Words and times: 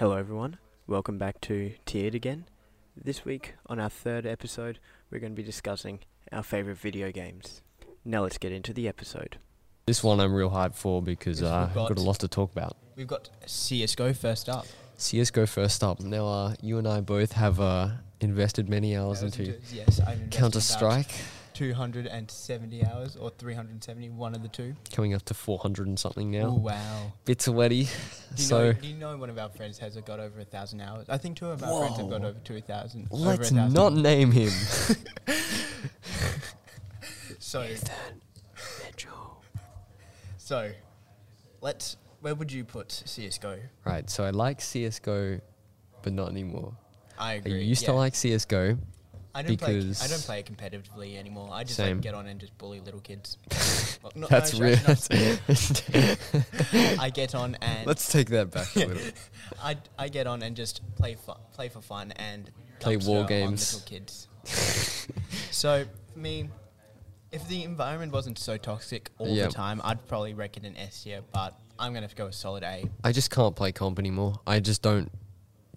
Hello, 0.00 0.16
everyone. 0.16 0.56
Welcome 0.86 1.18
back 1.18 1.42
to 1.42 1.74
Tiered 1.84 2.14
again. 2.14 2.46
This 2.96 3.26
week, 3.26 3.56
on 3.66 3.78
our 3.78 3.90
third 3.90 4.24
episode, 4.24 4.78
we're 5.10 5.18
going 5.18 5.32
to 5.32 5.36
be 5.36 5.42
discussing 5.42 5.98
our 6.32 6.42
favorite 6.42 6.78
video 6.78 7.12
games. 7.12 7.60
Now, 8.02 8.22
let's 8.22 8.38
get 8.38 8.50
into 8.50 8.72
the 8.72 8.88
episode. 8.88 9.36
This 9.84 10.02
one 10.02 10.18
I'm 10.18 10.32
real 10.32 10.48
hyped 10.48 10.74
for 10.74 11.02
because 11.02 11.42
Yes, 11.42 11.50
uh, 11.50 11.66
we've 11.68 11.82
I've 11.82 11.88
got 11.90 11.98
a 11.98 12.02
lot 12.02 12.18
to 12.20 12.28
talk 12.28 12.50
about. 12.50 12.78
We've 12.96 13.06
got 13.06 13.28
CSGO 13.44 14.16
first 14.16 14.48
up. 14.48 14.64
CSGO 14.96 15.46
first 15.46 15.84
up. 15.84 16.00
Now, 16.00 16.26
uh, 16.26 16.54
you 16.62 16.78
and 16.78 16.88
I 16.88 17.02
both 17.02 17.32
have 17.32 17.60
uh, 17.60 17.88
invested 18.22 18.70
many 18.70 18.96
hours 18.96 19.22
Hours 19.22 19.38
into 19.38 19.54
into- 19.54 19.74
yes, 19.74 20.00
I've 20.00 20.14
invested 20.14 20.30
Counter 20.30 20.58
about 20.60 20.62
Strike, 20.62 21.10
270 21.60 22.86
hours 22.86 23.16
or 23.16 23.28
370, 23.28 24.08
one 24.08 24.34
of 24.34 24.40
the 24.42 24.48
two. 24.48 24.74
coming 24.94 25.12
up 25.12 25.22
to 25.26 25.34
400 25.34 25.86
and 25.86 25.98
something 25.98 26.30
now. 26.30 26.46
Oh, 26.46 26.54
wow. 26.54 27.12
Bits 27.26 27.46
of 27.48 27.54
wetty. 27.54 27.68
Do 27.68 27.76
you, 27.76 27.86
So 28.48 28.58
know, 28.68 28.72
do 28.72 28.88
you 28.88 28.94
know 28.96 29.14
one 29.18 29.28
of 29.28 29.38
our 29.38 29.50
friends 29.50 29.76
has 29.78 29.94
got 29.96 30.20
over 30.20 30.40
a 30.40 30.44
thousand 30.46 30.80
hours? 30.80 31.06
I 31.10 31.18
think 31.18 31.36
two 31.36 31.48
of 31.48 31.62
our 31.62 31.80
friends 31.80 31.98
have 31.98 32.08
got 32.08 32.24
over 32.24 32.38
2,000. 32.42 33.08
over 33.10 33.22
let's 33.24 33.50
1,000. 33.52 33.74
not 33.74 33.92
name 33.92 34.30
him. 34.32 34.50
So, 37.38 37.66
Mitchell. 38.84 39.42
so, 40.36 40.70
let's. 41.60 41.96
Where 42.20 42.34
would 42.34 42.52
you 42.52 42.64
put 42.64 42.88
CSGO? 42.88 43.58
right, 43.84 44.08
so 44.08 44.24
I 44.24 44.30
like 44.30 44.60
CSGO, 44.60 45.40
but 46.02 46.12
not 46.12 46.28
anymore. 46.28 46.74
I 47.18 47.32
I 47.32 47.34
agree. 47.34 47.62
used 47.64 47.84
to 47.86 47.92
like 47.92 48.12
CSGO. 48.12 48.78
I 49.34 49.42
don't 49.42 49.56
play. 49.58 49.78
I 49.78 50.06
don't 50.08 50.22
play 50.22 50.40
it 50.40 50.46
competitively 50.46 51.16
anymore. 51.16 51.50
I 51.52 51.62
just 51.64 51.76
Same. 51.76 51.98
like 51.98 52.02
get 52.02 52.14
on 52.14 52.26
and 52.26 52.40
just 52.40 52.56
bully 52.58 52.80
little 52.80 53.00
kids. 53.00 53.38
Well, 54.02 54.12
no, 54.14 54.26
That's 54.28 54.58
no, 54.58 54.64
real. 54.64 54.78
I 56.98 57.10
get 57.10 57.34
on 57.34 57.54
and 57.60 57.86
Let's 57.86 58.10
take 58.10 58.30
that 58.30 58.50
back 58.50 58.74
a 58.74 58.78
little. 58.86 59.12
I, 59.62 59.76
I 59.98 60.08
get 60.08 60.26
on 60.26 60.42
and 60.42 60.56
just 60.56 60.80
play 60.96 61.16
fu- 61.16 61.34
play 61.52 61.68
for 61.68 61.82
fun 61.82 62.12
and 62.12 62.50
Play 62.78 62.96
war 62.96 63.26
games. 63.26 63.74
little 63.74 63.86
kids. 63.86 64.26
so 65.50 65.84
for 66.14 66.18
me, 66.18 66.48
if 67.30 67.46
the 67.48 67.62
environment 67.62 68.10
wasn't 68.12 68.38
so 68.38 68.56
toxic 68.56 69.10
all 69.18 69.28
Yeah. 69.28 69.48
the 69.48 69.52
time, 69.52 69.82
I'd 69.84 70.06
probably 70.08 70.32
rec 70.32 70.56
it 70.56 70.64
an 70.64 70.78
S 70.78 71.02
tier. 71.02 71.20
But 71.32 71.58
I'm 71.78 71.92
gonna 71.92 72.04
have 72.04 72.10
to 72.12 72.16
go 72.16 72.24
with 72.24 72.34
solid 72.34 72.62
A. 72.62 72.88
I 73.04 73.12
just 73.12 73.30
can't 73.30 73.54
play 73.54 73.70
comp 73.72 73.98
anymore. 73.98 74.40
I 74.46 74.60
just 74.60 74.80
don't 74.80 75.12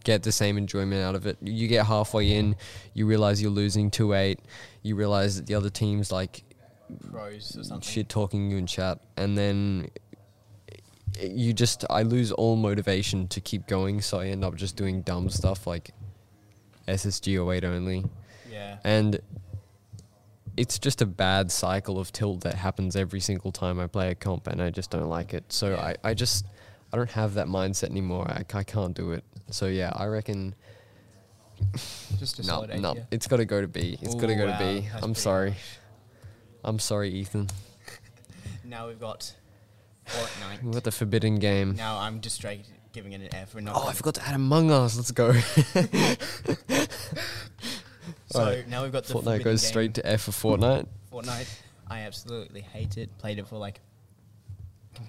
get 0.04 0.24
the 0.24 0.32
same 0.32 0.58
enjoyment 0.58 1.02
out 1.02 1.16
of 1.16 1.26
it. 1.26 1.38
You 1.42 1.68
get 1.68 1.86
halfway 1.86 2.34
in, 2.34 2.56
you 2.94 3.06
realize 3.06 3.42
you're 3.42 3.52
losing 3.52 3.90
2 3.90 4.14
8, 4.14 4.40
you 4.82 4.96
realize 4.96 5.38
that 5.38 5.48
the 5.48 5.56
other 5.56 5.70
team's 5.70 6.12
like 6.12 6.44
Pros 7.10 7.58
or 7.58 7.64
something. 7.64 7.82
shit 7.82 8.10
talking 8.10 8.52
you 8.52 8.58
in 8.58 8.68
chat, 8.68 9.00
and 9.18 9.38
then 9.38 9.90
you 11.20 11.54
just, 11.54 11.86
I 11.90 12.04
lose 12.04 12.32
all 12.32 12.56
motivation 12.56 13.28
to 13.30 13.42
keep 13.42 13.68
going, 13.68 14.02
so 14.02 14.20
I 14.20 14.28
end 14.28 14.44
up 14.44 14.56
just 14.56 14.76
doing 14.76 15.02
dumb 15.02 15.30
stuff 15.30 15.68
like 15.68 15.92
SSG 16.88 17.56
08 17.56 17.64
only. 17.64 18.06
Yeah. 18.52 18.78
And 18.84 19.20
it's 20.58 20.78
just 20.78 21.02
a 21.02 21.06
bad 21.06 21.52
cycle 21.52 22.00
of 22.00 22.12
tilt 22.12 22.42
that 22.42 22.56
happens 22.56 22.96
every 22.96 23.20
single 23.20 23.52
time 23.52 23.80
I 23.80 23.88
play 23.88 24.12
a 24.12 24.16
comp, 24.16 24.48
and 24.48 24.62
I 24.62 24.70
just 24.70 24.92
don't 24.92 25.10
like 25.10 25.34
it. 25.34 25.52
So 25.52 25.72
Yeah. 25.72 25.82
I, 25.82 25.96
I 26.04 26.14
just 26.14 26.46
I 26.94 26.96
don't 26.96 27.12
have 27.12 27.34
that 27.34 27.48
mindset 27.48 27.90
anymore. 27.90 28.30
I, 28.30 28.46
I 28.54 28.64
can't 28.64 28.96
do 28.96 29.12
it. 29.12 29.24
So 29.50 29.66
yeah, 29.66 29.92
I 29.96 30.06
reckon 30.06 30.56
Just 32.20 32.40
a 32.40 32.46
no, 32.46 32.66
no, 32.66 32.94
tier. 32.94 33.08
it's 33.12 33.28
got 33.28 33.38
to 33.38 33.46
go 33.46 33.62
to 33.62 33.68
B. 33.68 33.98
It's 34.02 34.16
got 34.16 34.28
to 34.28 34.36
go 34.36 34.46
wow, 34.46 34.58
to 34.58 34.64
B. 34.82 34.88
I'm 35.02 35.16
sorry. 35.16 35.56
I'm 36.64 36.80
sorry, 36.80 37.10
Ethan. 37.10 37.50
Now 38.66 38.88
we've 38.88 39.00
got 39.00 39.36
Fortnite. 40.08 40.64
We've 40.64 40.74
got 40.74 40.84
the 40.86 40.92
forbidden 40.92 41.38
game. 41.38 41.76
now 41.76 42.00
I'm 42.00 42.22
just 42.22 42.38
straight 42.38 42.66
giving 42.94 43.12
it 43.12 43.22
an 43.22 43.36
F. 43.36 43.54
We're 43.54 43.62
not. 43.62 43.76
Oh, 43.76 43.88
I 43.88 43.94
forgot 43.94 44.16
to 44.16 44.28
add 44.28 44.34
Among 44.36 44.72
Us. 44.72 44.96
Let's 44.96 45.12
go. 45.12 45.34
So 48.28 48.40
Alright, 48.40 48.68
now 48.68 48.82
we've 48.82 48.92
got 48.92 49.04
the 49.04 49.14
Fortnite 49.14 49.44
goes 49.44 49.62
game. 49.62 49.70
straight 49.70 49.94
to 49.94 50.08
F 50.08 50.22
for 50.22 50.32
Fortnite. 50.32 50.88
Fortnite, 51.12 51.48
I 51.88 52.00
absolutely 52.00 52.62
hate 52.62 52.98
it. 52.98 53.16
Played 53.20 53.38
it 53.38 53.48
for 53.48 53.58
like 53.58 53.80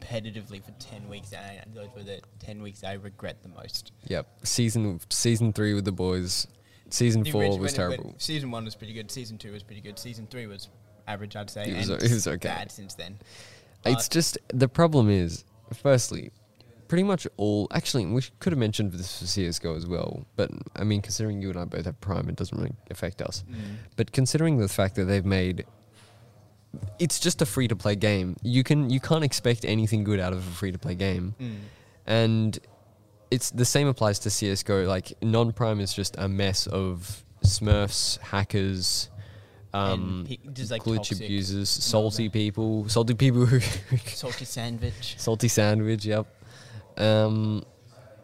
competitively 0.01 0.63
for 0.65 0.73
ten 0.73 1.09
weeks, 1.09 1.33
and 1.33 1.75
those 1.75 1.89
were 1.95 2.03
the 2.03 2.21
ten 2.39 2.63
weeks 2.63 2.85
I 2.85 2.95
regret 2.95 3.43
the 3.43 3.49
most. 3.49 3.93
Yep. 4.09 4.27
Season 4.45 5.01
season 5.11 5.53
three 5.53 5.75
with 5.75 5.85
the 5.85 5.93
boys. 5.93 6.47
Season 6.91 7.23
The 7.23 7.31
four 7.33 7.43
was 7.49 7.57
it 7.57 7.61
went- 7.61 7.75
terrible. 7.75 8.15
season 8.19 8.51
one 8.51 8.65
was 8.65 8.75
pretty 8.75 8.93
good. 8.93 9.11
Season 9.11 9.39
two 9.39 9.53
was 9.53 9.63
pretty 9.63 9.81
good. 9.81 9.99
Season 9.99 10.27
three 10.31 10.47
was 10.47 10.69
average, 11.09 11.35
I'd 11.35 11.51
say. 11.51 11.71
It 11.71 11.77
was 11.77 11.89
and 11.89 12.03
it 12.03 12.11
was 12.13 12.27
okay. 12.29 12.49
Bad 12.49 12.71
since 12.71 12.95
then. 12.95 13.19
It's 13.87 14.09
just 14.09 14.39
the 14.49 14.69
problem 14.69 15.11
is, 15.11 15.45
firstly, 15.75 16.31
pretty 16.89 17.03
much 17.03 17.27
all. 17.37 17.67
Actually, 17.73 18.07
we 18.07 18.23
could 18.39 18.53
have 18.53 18.59
mentioned 18.59 18.93
this 18.93 19.19
for 19.19 19.27
CS:GO 19.27 19.75
as 19.77 19.87
well, 19.87 20.25
but 20.37 20.51
I 20.77 20.85
mean, 20.85 21.03
considering 21.03 21.43
you 21.43 21.51
and 21.51 21.59
I 21.59 21.65
both 21.65 21.85
have 21.87 22.01
Prime, 22.01 22.29
it 22.29 22.37
doesn't 22.37 22.57
really 22.57 22.73
affect 22.91 23.21
us. 23.21 23.45
Mm. 23.51 23.57
But 23.97 24.13
considering 24.13 24.59
the 24.59 24.69
fact 24.69 24.95
that 24.95 25.05
they've 25.07 25.25
made, 25.25 25.65
it's 26.99 27.19
just 27.21 27.43
a 27.43 27.47
free 27.47 27.69
to 27.69 27.77
play 27.77 27.97
game. 27.97 28.37
You 28.43 28.63
can 28.65 28.91
you 28.91 29.01
can't 29.01 29.25
expect 29.25 29.65
anything 29.65 30.05
good 30.05 30.21
out 30.21 30.33
of 30.33 30.39
a 30.47 30.51
free 30.51 30.73
to 30.73 30.79
play 30.79 30.95
game, 30.95 31.35
Mm. 31.41 31.57
and 32.07 32.59
it's 33.31 33.51
the 33.51 33.65
same 33.65 33.89
applies 33.89 34.19
to 34.21 34.31
CS:GO. 34.31 34.85
Like 34.87 35.13
non 35.23 35.53
Prime 35.53 35.81
is 35.81 35.93
just 35.95 36.17
a 36.19 36.29
mess 36.29 36.67
of 36.67 37.25
Smurfs, 37.45 38.19
hackers. 38.21 39.11
Um, 39.73 40.25
pe- 40.29 40.39
like 40.71 40.85
glitch 40.85 41.11
abusers, 41.13 41.69
salty 41.69 42.29
people, 42.29 42.89
salty 42.89 43.15
people 43.15 43.45
who 43.45 43.59
salty 44.07 44.45
sandwich. 44.45 45.17
Salty 45.19 45.49
sandwich, 45.49 46.05
yep. 46.05 46.27
Um, 46.97 47.65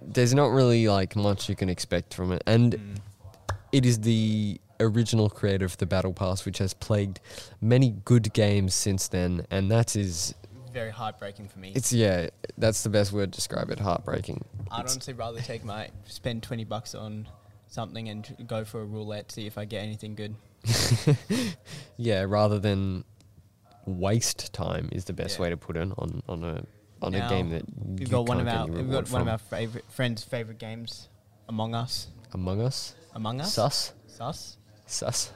there's 0.00 0.32
not 0.32 0.52
really 0.52 0.86
like 0.86 1.16
much 1.16 1.48
you 1.48 1.56
can 1.56 1.68
expect 1.68 2.14
from 2.14 2.30
it, 2.32 2.42
and 2.46 2.74
Mm. 2.74 2.96
it 3.72 3.84
is 3.84 3.98
the 4.00 4.60
original 4.80 5.28
creator 5.30 5.64
of 5.64 5.76
the 5.78 5.86
Battle 5.86 6.12
Pass, 6.12 6.44
which 6.44 6.58
has 6.58 6.74
plagued 6.74 7.20
many 7.60 7.90
good 8.04 8.32
games 8.32 8.74
since 8.74 9.08
then, 9.08 9.46
and 9.50 9.70
that 9.70 9.94
is, 9.96 10.34
Very 10.72 10.90
heartbreaking 10.90 11.48
for 11.48 11.58
me. 11.58 11.72
it's 11.74 11.92
yeah, 11.92 12.28
that's 12.58 12.82
the 12.82 12.88
best 12.90 13.12
word 13.12 13.32
to 13.32 13.36
describe 13.36 13.70
it. 13.70 13.78
Heartbreaking. 13.80 14.44
I'd 14.70 14.80
It's- 14.80 14.94
honestly 14.94 15.14
rather 15.14 15.40
take 15.40 15.64
my 15.64 15.90
spend 16.06 16.42
twenty 16.42 16.64
bucks 16.64 16.94
on 16.94 17.28
something 17.68 18.08
and 18.08 18.44
go 18.46 18.64
for 18.64 18.80
a 18.80 18.84
roulette, 18.84 19.30
see 19.32 19.46
if 19.46 19.56
I 19.58 19.64
get 19.64 19.82
anything 19.82 20.14
good. 20.14 20.34
yeah, 21.96 22.24
rather 22.26 22.58
than 22.58 23.04
waste 23.86 24.52
time 24.52 24.88
is 24.92 25.04
the 25.06 25.12
best 25.12 25.36
Yeah. 25.38 25.42
way 25.42 25.50
to 25.50 25.56
put 25.56 25.76
it 25.76 25.90
on 25.96 26.22
on 26.28 26.44
a 26.44 26.64
on 27.02 27.12
Now, 27.12 27.26
a 27.26 27.30
game 27.30 27.48
that 27.50 27.62
We've 27.82 28.10
got 28.10 28.26
one 28.26 28.40
of 28.40 28.46
our 28.46 28.66
we've 28.66 28.90
got 28.90 29.10
one 29.10 29.22
of 29.22 29.28
our 29.28 29.38
favorite 29.38 29.84
friends' 29.90 30.22
favorite 30.22 30.58
games, 30.58 31.08
Among 31.48 31.74
Us. 31.74 32.08
Among 32.32 32.60
Us. 32.60 32.94
Among 33.14 33.40
Us. 33.40 33.54
Sus. 33.54 33.92
Sus. 34.06 34.56
Sus. 34.90 35.32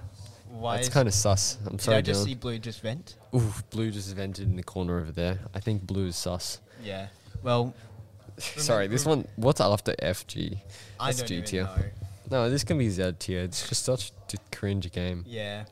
Why? 0.50 0.76
That's 0.76 0.88
kind 0.88 1.08
of 1.08 1.14
sus. 1.14 1.58
I'm 1.66 1.72
Did 1.72 1.80
sorry, 1.80 1.96
Did 1.96 1.98
I 1.98 2.12
just 2.12 2.20
Dylan. 2.22 2.24
see 2.26 2.34
blue 2.34 2.58
just 2.58 2.80
vent? 2.80 3.16
Ooh, 3.34 3.52
blue 3.70 3.90
just 3.90 4.14
vented 4.14 4.46
in 4.46 4.56
the 4.56 4.62
corner 4.62 5.00
over 5.00 5.10
there. 5.12 5.40
I 5.54 5.60
think 5.60 5.86
blue 5.86 6.06
is 6.06 6.16
sus. 6.16 6.60
Yeah. 6.82 7.08
Well, 7.42 7.74
Sorry, 8.38 8.86
this 8.88 9.06
one. 9.06 9.26
What's 9.36 9.60
after 9.60 9.92
FG? 9.92 10.58
I 10.98 11.06
That's 11.06 11.18
don't 11.18 11.28
G 11.28 11.34
even 11.34 11.46
tier. 11.46 11.92
No, 12.30 12.50
this 12.50 12.64
can 12.64 12.78
be 12.78 12.88
Z 12.90 13.12
tier. 13.18 13.42
It's 13.42 13.68
just 13.68 13.84
such 13.84 14.12
a 14.32 14.56
cringe 14.56 14.90
game. 14.92 15.24
Yeah. 15.26 15.64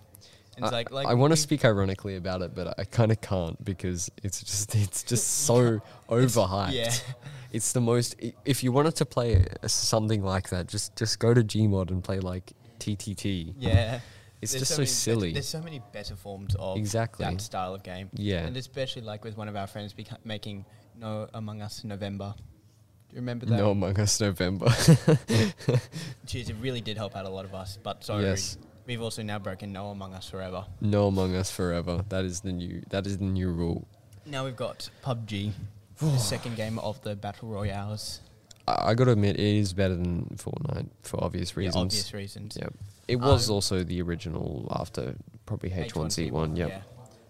I, 0.61 0.69
like 0.69 0.91
like 0.91 1.07
I 1.07 1.15
want 1.15 1.33
to 1.33 1.37
speak 1.37 1.65
ironically 1.65 2.15
about 2.17 2.43
it, 2.43 2.55
but 2.55 2.79
I 2.79 2.85
kind 2.85 3.11
of 3.11 3.21
can't 3.21 3.63
because 3.65 4.11
it's 4.23 4.43
just 4.43 4.75
it's 4.77 5.03
just 5.03 5.27
so 5.47 5.81
overhyped. 6.09 6.73
Yeah. 6.73 6.93
It's 7.53 7.73
the 7.73 7.81
most. 7.81 8.15
If 8.45 8.63
you 8.63 8.71
wanted 8.71 8.97
to 8.97 9.07
play 9.07 9.47
something 9.67 10.23
like 10.23 10.51
that, 10.51 10.69
just 10.69 10.95
just 10.95 11.19
go 11.19 11.35
to 11.35 11.43
Gmod 11.43 11.91
and 11.91 12.05
play 12.05 12.21
like 12.21 12.53
TTT. 12.85 13.55
Yeah. 13.59 14.01
It's 14.43 14.51
There's 14.51 14.63
just 14.63 14.73
so 14.73 14.79
many 14.79 14.87
bet- 14.87 14.91
silly. 14.97 15.33
there's 15.35 15.47
so 15.49 15.63
many 15.63 15.81
better 15.93 16.17
forms 16.17 16.57
of 16.57 16.77
Exactly. 16.77 17.25
that 17.25 17.41
style 17.41 17.77
of 17.77 17.85
game. 17.85 18.11
Yeah. 18.13 18.39
And 18.45 18.57
especially 18.57 19.03
like 19.03 19.23
with 19.23 19.37
one 19.37 19.47
of 19.47 19.55
our 19.55 19.69
friends 19.69 19.95
beca- 19.95 20.19
making 20.25 20.65
No 20.99 21.29
Among 21.33 21.63
Us 21.63 21.85
November. 21.85 22.35
Do 22.37 23.15
you 23.15 23.21
remember 23.21 23.47
that? 23.47 23.57
No 23.57 23.71
Among 23.71 23.97
Us 24.01 24.21
November. 24.21 24.67
Jeez, 26.27 26.51
it 26.51 26.57
really 26.61 26.81
did 26.81 26.97
help 26.97 27.15
out 27.17 27.25
a 27.25 27.29
lot 27.29 27.45
of 27.45 27.55
us. 27.55 27.79
But 27.83 28.03
sorry, 28.05 28.25
Yes. 28.25 28.59
we've 28.85 29.01
also 29.01 29.23
now 29.23 29.39
broken 29.39 29.73
No 29.73 29.91
Among 29.91 30.13
Us 30.13 30.29
forever. 30.29 30.65
no 30.81 31.07
Among 31.07 31.37
Us 31.37 31.49
forever. 31.51 32.05
That 32.09 32.25
is 32.25 32.41
the 32.41 32.53
new. 32.53 32.83
That 32.91 33.07
is 33.07 33.19
the 33.19 33.25
new 33.25 33.51
rule. 33.53 33.87
Now 34.27 34.45
we've 34.45 34.57
got 34.57 34.89
PUBG, 35.05 35.53
the 35.99 36.17
second 36.33 36.57
game 36.57 36.81
of 36.81 37.01
the 37.03 37.15
battle 37.15 37.49
royales. 37.49 38.21
I, 38.69 38.95
got 38.95 39.05
to 39.05 39.13
admit, 39.13 39.37
it 39.37 39.41
is 39.41 39.73
better 39.73 39.95
than 39.97 40.27
Fortnite 40.37 40.89
for 41.03 41.23
obvious 41.23 41.53
Yeah, 41.53 41.61
reasons. 41.61 41.77
obvious 41.77 42.15
reasons. 42.15 42.57
Yep. 42.61 42.75
It 43.09 43.17
was 43.17 43.49
Um, 43.49 43.55
also 43.55 43.83
the 43.83 44.01
original 44.03 44.69
after 44.79 45.17
probably 45.47 45.71
H1Z1. 45.71 46.57
Yep. 46.57 46.69
Yeah. 46.69 46.81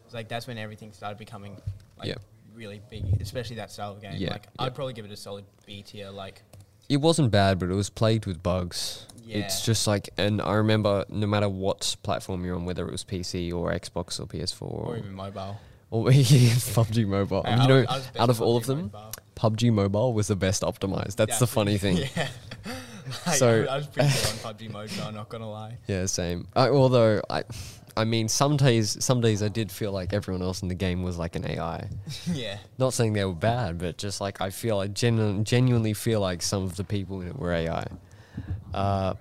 It's 0.04 0.14
like 0.14 0.28
that's 0.28 0.46
when 0.46 0.58
everything 0.58 0.92
started 0.92 1.18
becoming 1.18 1.56
like 1.98 2.08
Yep. 2.08 2.20
really 2.54 2.80
big, 2.90 3.20
especially 3.20 3.56
that 3.56 3.70
style 3.70 3.92
of 3.92 4.02
game. 4.02 4.14
Yeah, 4.16 4.32
Like 4.32 4.44
yeah. 4.58 4.66
I'd 4.66 4.74
probably 4.74 4.92
give 4.92 5.04
it 5.06 5.10
a 5.10 5.16
solid 5.16 5.44
B 5.66 5.82
tier. 5.82 6.10
Like 6.10 6.42
It 6.88 6.98
wasn't 6.98 7.30
bad, 7.30 7.58
but 7.58 7.70
it 7.70 7.74
was 7.74 7.88
plagued 7.88 8.26
with 8.26 8.42
bugs. 8.42 9.06
Yeah. 9.24 9.38
It's 9.38 9.64
just 9.64 9.86
like, 9.86 10.10
and 10.18 10.42
I 10.42 10.54
remember 10.54 11.06
no 11.08 11.26
matter 11.26 11.48
what 11.48 11.96
platform 12.02 12.44
you're 12.44 12.56
on, 12.56 12.64
whether 12.66 12.86
it 12.86 12.92
was 12.92 13.04
PC 13.04 13.50
or 13.52 13.72
Xbox 13.72 14.20
or 14.20 14.26
PS4 14.26 14.62
or 14.62 14.68
or, 14.68 14.96
even 14.98 15.14
mobile. 15.14 15.58
Or 15.92 16.06
PUBG 16.10 17.06
Mobile. 17.06 17.42
I- 17.44 17.62
you 17.62 17.68
know, 17.68 17.80
was- 17.80 17.86
I 17.88 17.96
was 17.96 18.06
best 18.06 18.20
out 18.20 18.30
of 18.30 18.42
all 18.42 18.56
of 18.56 18.66
them, 18.66 18.90
Mobile. 18.92 19.12
PUBG 19.36 19.72
Mobile 19.72 20.12
was 20.14 20.26
the 20.28 20.36
best 20.36 20.62
optimized. 20.62 21.16
That's 21.16 21.38
the 21.38 21.46
funny 21.46 21.78
thing. 21.78 21.98
Yeah. 22.16 22.28
So- 23.34 23.66
I 23.68 23.76
was 23.76 23.86
pretty 23.88 24.08
good 24.08 24.46
on 24.46 24.54
PUBG 24.54 24.70
Mobile. 24.70 25.02
I'm 25.04 25.14
not 25.14 25.28
gonna 25.28 25.50
lie. 25.50 25.76
Yeah, 25.86 26.06
same. 26.06 26.46
I, 26.54 26.68
although 26.68 27.20
I, 27.28 27.42
I 27.96 28.04
mean, 28.04 28.28
some 28.28 28.56
days, 28.56 28.96
some 29.04 29.20
days 29.20 29.42
I 29.42 29.48
did 29.48 29.70
feel 29.72 29.92
like 29.92 30.12
everyone 30.14 30.40
else 30.40 30.62
in 30.62 30.68
the 30.68 30.74
game 30.74 31.02
was 31.02 31.18
like 31.18 31.34
an 31.36 31.44
AI. 31.44 31.88
yeah. 32.32 32.58
Not 32.78 32.94
saying 32.94 33.12
they 33.12 33.24
were 33.24 33.34
bad, 33.34 33.78
but 33.78 33.98
just 33.98 34.20
like 34.20 34.40
I 34.40 34.48
feel, 34.50 34.78
I 34.78 34.86
genu- 34.86 35.42
genuinely 35.42 35.92
feel 35.94 36.20
like 36.20 36.40
some 36.42 36.62
of 36.62 36.76
the 36.76 36.84
people 36.84 37.20
in 37.20 37.28
it 37.28 37.36
were 37.38 37.52
AI. 37.52 37.84
Uh, 38.72 39.14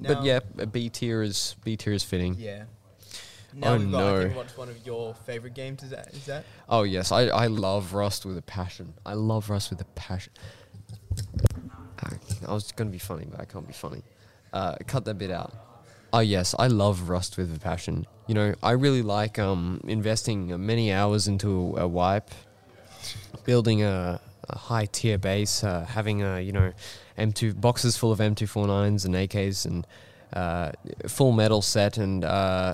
but 0.00 0.22
yeah, 0.24 0.38
B 0.70 0.88
tier 0.88 1.22
is 1.22 1.56
B 1.64 1.76
tier 1.76 1.92
is 1.92 2.04
fitting. 2.04 2.34
Yeah. 2.38 2.64
Now 3.54 3.72
Oh, 3.74 3.78
we've 3.78 3.90
got, 3.90 3.98
I 3.98 4.12
no. 4.12 4.22
think, 4.24 4.36
what's 4.36 4.56
one 4.56 4.68
of 4.68 4.86
your 4.86 5.14
favorite 5.14 5.54
games? 5.54 5.82
Is 5.82 5.90
that? 5.90 6.08
Is 6.14 6.26
that? 6.26 6.44
Oh 6.68 6.82
yes, 6.82 7.10
I, 7.12 7.22
I 7.28 7.46
love 7.46 7.94
Rust 7.94 8.26
with 8.26 8.36
a 8.38 8.42
passion. 8.42 8.92
I 9.06 9.14
love 9.14 9.48
Rust 9.50 9.70
with 9.70 9.80
a 9.80 9.84
passion. 9.94 10.32
I, 12.02 12.12
I 12.46 12.52
was 12.52 12.70
gonna 12.72 12.90
be 12.90 12.98
funny, 12.98 13.26
but 13.30 13.40
I 13.40 13.44
can't 13.44 13.66
be 13.66 13.72
funny. 13.72 14.02
Uh, 14.52 14.76
cut 14.86 15.04
that 15.06 15.18
bit 15.18 15.30
out. 15.30 15.52
Oh 16.12 16.20
yes, 16.20 16.54
I 16.58 16.68
love 16.68 17.08
Rust 17.08 17.36
with 17.36 17.54
a 17.54 17.58
passion. 17.60 18.06
You 18.26 18.34
know, 18.34 18.54
I 18.62 18.72
really 18.72 19.02
like 19.02 19.38
um, 19.38 19.80
investing 19.84 20.52
uh, 20.52 20.58
many 20.58 20.92
hours 20.92 21.28
into 21.28 21.74
a 21.78 21.86
wipe, 21.88 22.30
building 23.44 23.82
a, 23.82 24.20
a 24.48 24.58
high 24.58 24.86
tier 24.86 25.18
base, 25.18 25.64
uh, 25.64 25.84
having 25.88 26.22
a 26.22 26.40
you 26.40 26.52
know, 26.52 26.72
M2 27.18 27.60
boxes 27.60 27.96
full 27.96 28.12
of 28.12 28.18
M249s 28.20 29.04
and 29.04 29.14
AKs 29.14 29.66
and 29.66 29.86
uh, 30.32 30.72
full 31.08 31.32
metal 31.32 31.62
set 31.62 31.96
and 31.98 32.24
uh, 32.24 32.72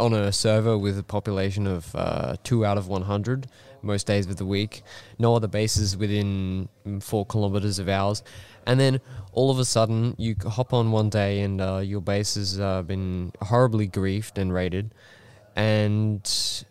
on 0.00 0.12
a 0.12 0.32
server 0.32 0.76
with 0.76 0.98
a 0.98 1.02
population 1.02 1.66
of 1.66 1.94
uh, 1.94 2.36
two 2.42 2.64
out 2.64 2.78
of 2.78 2.88
100 2.88 3.46
most 3.82 4.06
days 4.06 4.26
of 4.26 4.36
the 4.36 4.46
week. 4.46 4.82
No 5.18 5.34
other 5.36 5.48
bases 5.48 5.96
within 5.96 6.68
four 7.00 7.26
kilometers 7.26 7.78
of 7.78 7.88
ours. 7.88 8.22
And 8.66 8.80
then 8.80 9.00
all 9.32 9.50
of 9.50 9.58
a 9.58 9.64
sudden, 9.64 10.14
you 10.18 10.36
hop 10.46 10.72
on 10.72 10.90
one 10.90 11.10
day 11.10 11.40
and 11.42 11.60
uh, 11.60 11.78
your 11.84 12.00
base 12.00 12.34
has 12.36 12.58
uh, 12.58 12.82
been 12.82 13.32
horribly 13.42 13.86
griefed 13.88 14.38
and 14.38 14.52
raided. 14.52 14.94
And 15.56 16.20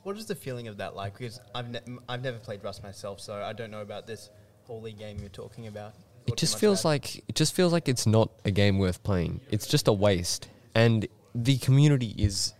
What 0.03 0.17
is 0.17 0.25
the 0.25 0.35
feeling 0.35 0.67
of 0.67 0.77
that 0.77 0.95
like? 0.95 1.17
Because 1.17 1.39
I've 1.55 1.69
ne- 1.69 1.99
I've 2.09 2.21
never 2.21 2.37
played 2.37 2.63
Rust 2.63 2.83
myself, 2.83 3.19
so 3.21 3.35
I 3.35 3.53
don't 3.53 3.71
know 3.71 3.81
about 3.81 4.07
this 4.07 4.29
holy 4.65 4.91
game 4.91 5.17
you're 5.19 5.29
talking 5.29 5.67
about. 5.67 5.93
it 6.27 6.35
just 6.37 6.57
feels 6.59 6.83
like 6.83 7.17
it 7.29 7.35
just 7.35 7.53
feels 7.53 7.71
like 7.71 7.87
it's 7.87 8.05
not 8.05 8.29
a 8.43 8.51
game 8.51 8.79
worth 8.79 9.01
playing. 9.03 9.39
It's 9.51 9.67
just 9.67 9.87
a 9.87 9.93
waste. 9.93 10.49
And 10.75 11.07
the 11.33 11.57
community 11.59 12.13
is 12.17 12.53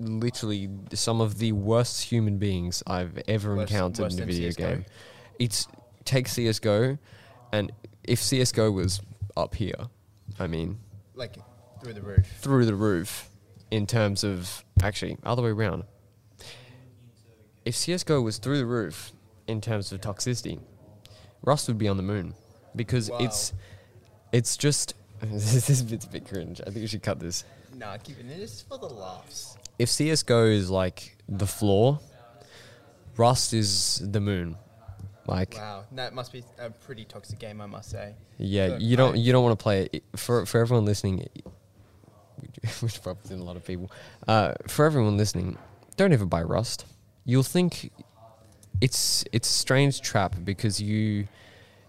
literally 0.00 0.68
some 0.94 1.20
of 1.20 1.38
the 1.38 1.52
worst 1.52 2.02
human 2.04 2.38
beings 2.38 2.82
I've 2.86 3.22
ever 3.28 3.54
Worse- 3.56 3.70
encountered 3.70 4.02
worse 4.04 4.14
in 4.16 4.22
a 4.22 4.26
video 4.26 4.50
game. 4.52 4.84
It's 5.38 5.68
take 6.04 6.26
CS:GO, 6.26 6.98
and 7.52 7.70
if 8.04 8.20
CS:GO 8.22 8.70
was 8.70 9.00
up 9.36 9.54
here, 9.54 9.88
I 10.38 10.46
mean 10.46 10.78
like 11.14 11.36
through 11.82 11.92
the 11.94 12.02
roof. 12.02 12.26
through 12.40 12.64
the 12.66 12.74
roof 12.74 13.28
in 13.70 13.86
terms 13.86 14.24
of 14.24 14.64
actually 14.82 15.16
other 15.22 15.42
way 15.42 15.50
around. 15.50 15.84
If 17.64 17.76
CS:GO 17.76 18.20
was 18.22 18.38
through 18.38 18.58
the 18.58 18.66
roof 18.66 19.12
in 19.46 19.60
terms 19.60 19.92
of 19.92 20.00
toxicity, 20.00 20.60
Rust 21.42 21.68
would 21.68 21.78
be 21.78 21.88
on 21.88 21.96
the 21.96 22.02
moon 22.02 22.34
because 22.74 23.10
Wow. 23.10 23.18
it's 23.20 23.52
it's 24.32 24.56
just 24.56 24.94
this 25.22 25.82
bit's 25.82 26.06
a 26.06 26.08
bit 26.08 26.26
cringe. 26.26 26.60
I 26.62 26.64
think 26.70 26.76
we 26.76 26.86
should 26.86 27.02
cut 27.02 27.20
this. 27.20 27.44
Nah, 27.76 27.96
keep 27.98 28.18
it. 28.18 28.26
It's 28.26 28.62
for 28.62 28.78
the 28.78 28.86
laughs. 28.88 29.56
If 29.80 29.88
CS:GO 29.88 30.44
is 30.44 30.68
like 30.70 31.16
the 31.26 31.46
floor, 31.46 32.00
Rust 33.16 33.54
is 33.54 34.02
the 34.04 34.20
moon. 34.20 34.56
Like 35.26 35.54
Wow, 35.56 35.84
that 35.92 36.12
must 36.12 36.32
be 36.32 36.44
a 36.58 36.68
pretty 36.68 37.06
toxic 37.06 37.38
game, 37.38 37.62
I 37.62 37.66
must 37.66 37.88
say. 37.88 38.14
yeah, 38.36 38.76
you 38.76 38.98
don't 38.98 39.16
you 39.16 39.32
don't 39.32 39.42
want 39.42 39.58
to 39.58 39.62
play 39.62 39.88
it 39.90 40.04
for 40.16 40.44
for 40.44 40.60
everyone 40.60 40.84
listening. 40.84 41.26
Which 42.80 43.02
probably 43.02 43.36
a 43.36 43.38
lot 43.38 43.56
of 43.56 43.64
people. 43.64 43.90
Uh, 44.28 44.52
for 44.68 44.84
everyone 44.84 45.16
listening, 45.16 45.56
don't 45.96 46.12
ever 46.12 46.26
buy 46.26 46.42
Rust. 46.42 46.84
You'll 47.24 47.42
think 47.42 47.90
it's 48.82 49.24
it's 49.32 49.48
a 49.48 49.58
strange 49.64 50.02
trap 50.02 50.36
because 50.44 50.78
you 50.78 51.26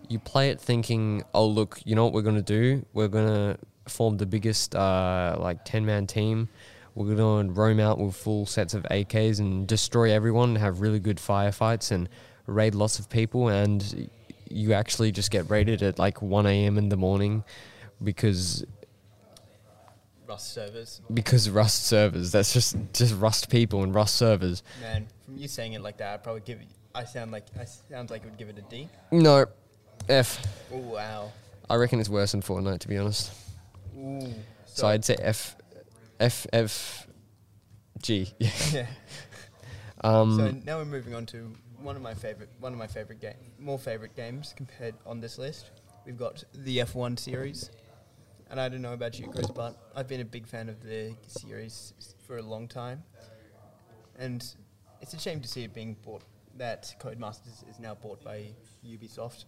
you 0.08 0.18
play 0.20 0.50
it 0.50 0.62
thinking, 0.62 1.24
oh 1.34 1.46
look, 1.46 1.82
you 1.84 1.96
know 1.96 2.06
what 2.06 2.14
we're 2.14 2.22
gonna 2.22 2.42
do? 2.42 2.86
We're 2.94 3.10
gonna 3.10 3.58
form 3.90 4.16
the 4.16 4.26
biggest 4.26 4.76
uh, 4.76 5.36
like 5.38 5.66
ten 5.66 5.86
man 5.86 6.08
team. 6.08 6.48
We're 6.96 7.16
gonna 7.16 7.52
roam 7.52 7.80
out 7.80 8.00
with 8.00 8.16
full 8.16 8.46
sets 8.46 8.74
of 8.74 8.84
AKs 8.84 9.40
and 9.40 9.66
destroy 9.68 10.12
everyone, 10.12 10.50
and 10.50 10.58
have 10.58 10.82
really 10.82 11.00
good 11.00 11.18
firefights 11.18 11.92
and 11.92 12.10
raid 12.48 12.76
lots 12.76 13.00
of 13.00 13.10
people, 13.10 13.48
and 13.48 14.10
you 14.50 14.74
actually 14.74 15.12
just 15.12 15.32
get 15.32 15.50
raided 15.50 15.82
at 15.82 15.98
like 15.98 16.22
one 16.22 16.46
a.m. 16.46 16.78
in 16.78 16.90
the 16.90 16.98
morning 16.98 17.44
because 18.04 18.66
Rust 20.28 20.54
servers. 20.54 21.02
because 21.14 21.50
Rust 21.50 21.86
servers. 21.86 22.32
That's 22.32 22.54
just 22.54 22.76
just 22.94 23.16
Rust 23.16 23.50
people 23.50 23.84
and 23.84 23.94
Rust 23.96 24.16
servers. 24.16 24.64
Man, 24.82 25.08
from 25.26 25.38
you 25.38 25.48
saying 25.48 25.74
it 25.74 25.82
like 25.82 25.98
that, 25.98 26.14
I'd 26.14 26.24
probably 26.24 26.42
give 26.42 26.60
it. 26.60 26.68
I 26.94 27.06
sound 27.06 27.32
like 27.32 27.46
I 27.60 27.66
sound 27.66 28.10
like 28.10 28.24
I 28.24 28.26
would 28.26 28.38
give 28.38 28.50
it 28.50 28.58
a 28.58 28.62
D. 28.62 28.90
No, 29.12 29.46
F. 30.10 30.46
Oh 30.74 30.78
wow. 30.78 31.32
I 31.70 31.76
reckon 31.76 32.02
it's 32.02 32.10
worse 32.10 32.34
than 32.34 32.42
Fortnite 32.42 32.80
to 32.80 32.88
be 32.90 32.98
honest. 32.98 33.32
Ooh. 33.98 34.34
So, 34.66 34.88
I'd 34.88 35.04
say 35.04 35.16
F, 35.20 35.56
F, 36.22 36.46
F, 36.54 37.08
G. 38.00 38.32
yeah. 38.40 38.86
um, 40.02 40.38
so 40.38 40.52
now 40.64 40.78
we're 40.78 40.86
moving 40.86 41.16
on 41.16 41.26
to 41.26 41.52
one 41.82 41.96
of 41.96 42.02
my 42.04 42.14
favorite, 42.14 42.50
one 42.60 42.72
of 42.72 42.78
my 42.78 42.86
favorite 42.86 43.20
game, 43.20 43.34
more 43.58 43.80
favorite 43.80 44.16
games 44.16 44.54
compared 44.56 44.94
on 45.08 45.20
this 45.20 45.40
list. 45.40 45.72
We've 46.06 46.18
got 46.18 46.44
the 46.54 46.78
F1 46.78 47.18
series, 47.18 47.72
and 48.52 48.62
I 48.62 48.70
don't 48.70 48.84
know 48.84 48.94
about 48.94 49.18
you, 49.20 49.30
Chris, 49.30 49.48
but 49.48 49.76
I've 49.96 50.08
been 50.08 50.22
a 50.22 50.26
big 50.26 50.46
fan 50.46 50.70
of 50.70 50.84
the 50.84 51.16
series 51.26 51.94
for 52.28 52.38
a 52.38 52.44
long 52.44 52.68
time, 52.68 53.02
and 54.20 54.46
it's 55.02 55.16
a 55.16 55.20
shame 55.20 55.42
to 55.42 55.48
see 55.48 55.64
it 55.64 55.74
being 55.74 55.96
bought. 56.04 56.22
That 56.58 56.94
Codemasters 57.00 57.68
is 57.68 57.80
now 57.80 57.96
bought 57.96 58.24
by 58.24 58.46
Ubisoft, 58.86 59.46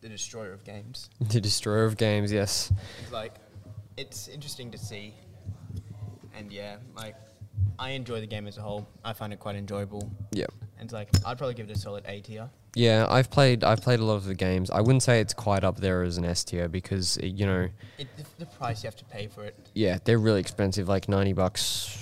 the 0.00 0.08
destroyer 0.08 0.52
of 0.52 0.64
games. 0.64 1.08
the 1.20 1.40
destroyer 1.40 1.84
of 1.84 1.96
games. 1.96 2.32
Yes. 2.32 2.72
Like 3.12 3.34
it's 3.96 4.26
interesting 4.26 4.72
to 4.72 4.78
see, 4.78 5.14
and 6.40 6.52
yeah, 6.52 6.76
like 6.96 7.14
I 7.78 7.90
enjoy 7.90 8.20
the 8.20 8.26
game 8.26 8.46
as 8.46 8.58
a 8.58 8.62
whole. 8.62 8.88
I 9.04 9.12
find 9.12 9.32
it 9.32 9.38
quite 9.38 9.56
enjoyable. 9.56 10.10
Yeah. 10.32 10.46
And 10.78 10.86
it's 10.86 10.92
like 10.92 11.08
I'd 11.26 11.38
probably 11.38 11.54
give 11.54 11.68
it 11.70 11.76
a 11.76 11.78
solid 11.78 12.04
A 12.06 12.20
tier. 12.20 12.48
Yeah, 12.74 13.06
I've 13.08 13.30
played. 13.30 13.64
I've 13.64 13.80
played 13.82 14.00
a 14.00 14.04
lot 14.04 14.14
of 14.14 14.24
the 14.24 14.34
games. 14.34 14.70
I 14.70 14.80
wouldn't 14.80 15.02
say 15.02 15.20
it's 15.20 15.34
quite 15.34 15.64
up 15.64 15.76
there 15.78 16.02
as 16.02 16.16
an 16.18 16.24
S 16.24 16.44
tier 16.44 16.68
because 16.68 17.18
you 17.22 17.44
know, 17.46 17.68
It, 17.98 18.08
the, 18.16 18.24
the 18.38 18.46
price 18.46 18.82
you 18.82 18.86
have 18.86 18.96
to 18.96 19.04
pay 19.04 19.26
for 19.26 19.44
it. 19.44 19.54
yeah, 19.74 19.98
they're 20.04 20.18
really 20.18 20.40
expensive, 20.40 20.88
like 20.88 21.08
ninety 21.08 21.32
bucks, 21.32 21.98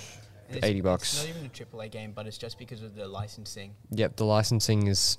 and 0.48 0.58
it's- 0.58 0.70
eighty 0.70 0.80
bucks. 0.82 1.14
It's 1.14 1.26
not 1.26 1.36
even 1.36 1.46
a 1.46 1.48
AAA 1.86 1.90
game, 1.90 2.12
but 2.14 2.26
it's 2.26 2.38
just 2.38 2.58
because 2.58 2.82
of 2.82 2.94
the 2.94 3.08
licensing. 3.08 3.74
Yep, 3.90 4.16
the 4.16 4.24
licensing 4.26 4.86
is 4.86 5.18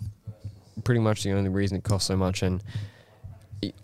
pretty 0.84 1.02
much 1.02 1.24
the 1.24 1.32
only 1.34 1.50
reason 1.50 1.78
it 1.78 1.84
costs 1.84 2.08
so 2.08 2.16
much. 2.16 2.44
And 2.44 2.64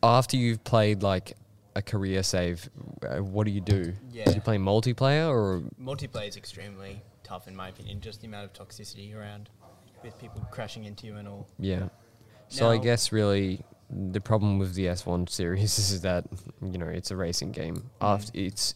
after 0.03 0.37
you've 0.37 0.63
played 0.63 1.03
like 1.03 1.33
a 1.75 1.81
career 1.81 2.23
save, 2.23 2.69
uh, 3.07 3.17
what 3.17 3.45
do 3.45 3.51
you 3.51 3.61
do? 3.61 3.93
Yeah. 4.11 4.25
Do 4.25 4.33
you 4.33 4.41
play 4.41 4.57
multiplayer 4.57 5.29
or 5.29 5.61
Multiplayer 5.81 6.27
is 6.27 6.37
extremely 6.37 7.01
tough, 7.23 7.47
in 7.47 7.55
my 7.55 7.69
opinion. 7.69 7.99
Just 7.99 8.21
the 8.21 8.27
amount 8.27 8.45
of 8.45 8.67
toxicity 8.67 9.15
around, 9.15 9.49
with 10.03 10.17
people 10.19 10.41
crashing 10.51 10.85
into 10.85 11.07
you 11.07 11.17
and 11.17 11.27
all. 11.27 11.47
yeah? 11.59 11.89
So 12.47 12.69
I 12.69 12.77
guess 12.77 13.11
really 13.11 13.61
the 13.89 14.21
problem 14.21 14.59
with 14.59 14.75
the 14.75 14.85
F1 14.85 15.29
series 15.29 15.77
is 15.91 16.01
that 16.01 16.25
you 16.61 16.77
know 16.77 16.87
it's 16.87 17.11
a 17.11 17.15
racing 17.15 17.51
game. 17.51 17.89
After 18.01 18.31
it's 18.33 18.75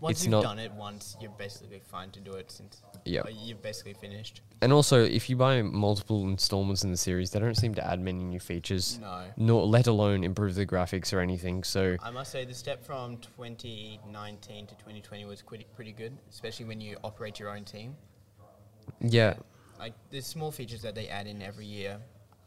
Once 0.00 0.18
It's 0.18 0.24
you've 0.24 0.30
not- 0.30 0.42
done 0.42 0.58
it 0.58 0.72
once, 0.72 1.16
you're 1.20 1.30
basically 1.32 1.78
fine 1.80 2.10
to 2.12 2.20
do 2.20 2.32
it 2.32 2.50
since 2.50 2.82
uh, 2.94 3.28
you've 3.28 3.60
basically 3.60 3.92
finished. 3.92 4.40
and 4.62 4.72
also 4.72 5.02
if 5.04 5.28
you 5.28 5.36
buy 5.36 5.60
multiple 5.62 6.24
installments 6.24 6.84
in 6.84 6.90
the 6.90 6.96
series, 6.96 7.30
they 7.30 7.38
don't 7.38 7.54
seem 7.56 7.74
to 7.74 7.86
add 7.86 8.00
many 8.00 8.24
new 8.24 8.40
features, 8.40 8.98
No. 8.98 9.24
nor 9.36 9.66
let 9.66 9.86
alone 9.86 10.24
improve 10.24 10.54
the 10.54 10.64
graphics 10.64 11.12
or 11.12 11.20
anything. 11.20 11.64
So 11.64 11.96
I 12.02 12.10
must 12.10 12.32
say 12.32 12.44
the 12.46 12.54
step 12.54 12.82
from 12.84 13.18
2019 13.18 14.66
to 14.68 14.74
2020 14.76 15.24
was 15.26 15.42
pretty, 15.42 15.66
pretty 15.74 15.92
good, 15.92 16.16
especially 16.30 16.64
when 16.66 16.80
you 16.80 16.96
operate 17.04 17.38
your 17.38 17.50
own 17.50 17.64
team. 17.64 17.94
yeah, 19.00 19.34
Like 19.78 19.92
there's 20.10 20.26
small 20.26 20.50
features 20.50 20.82
that 20.82 20.94
they 20.94 21.08
add 21.08 21.26
in 21.26 21.42
every 21.42 21.66
year, 21.66 21.98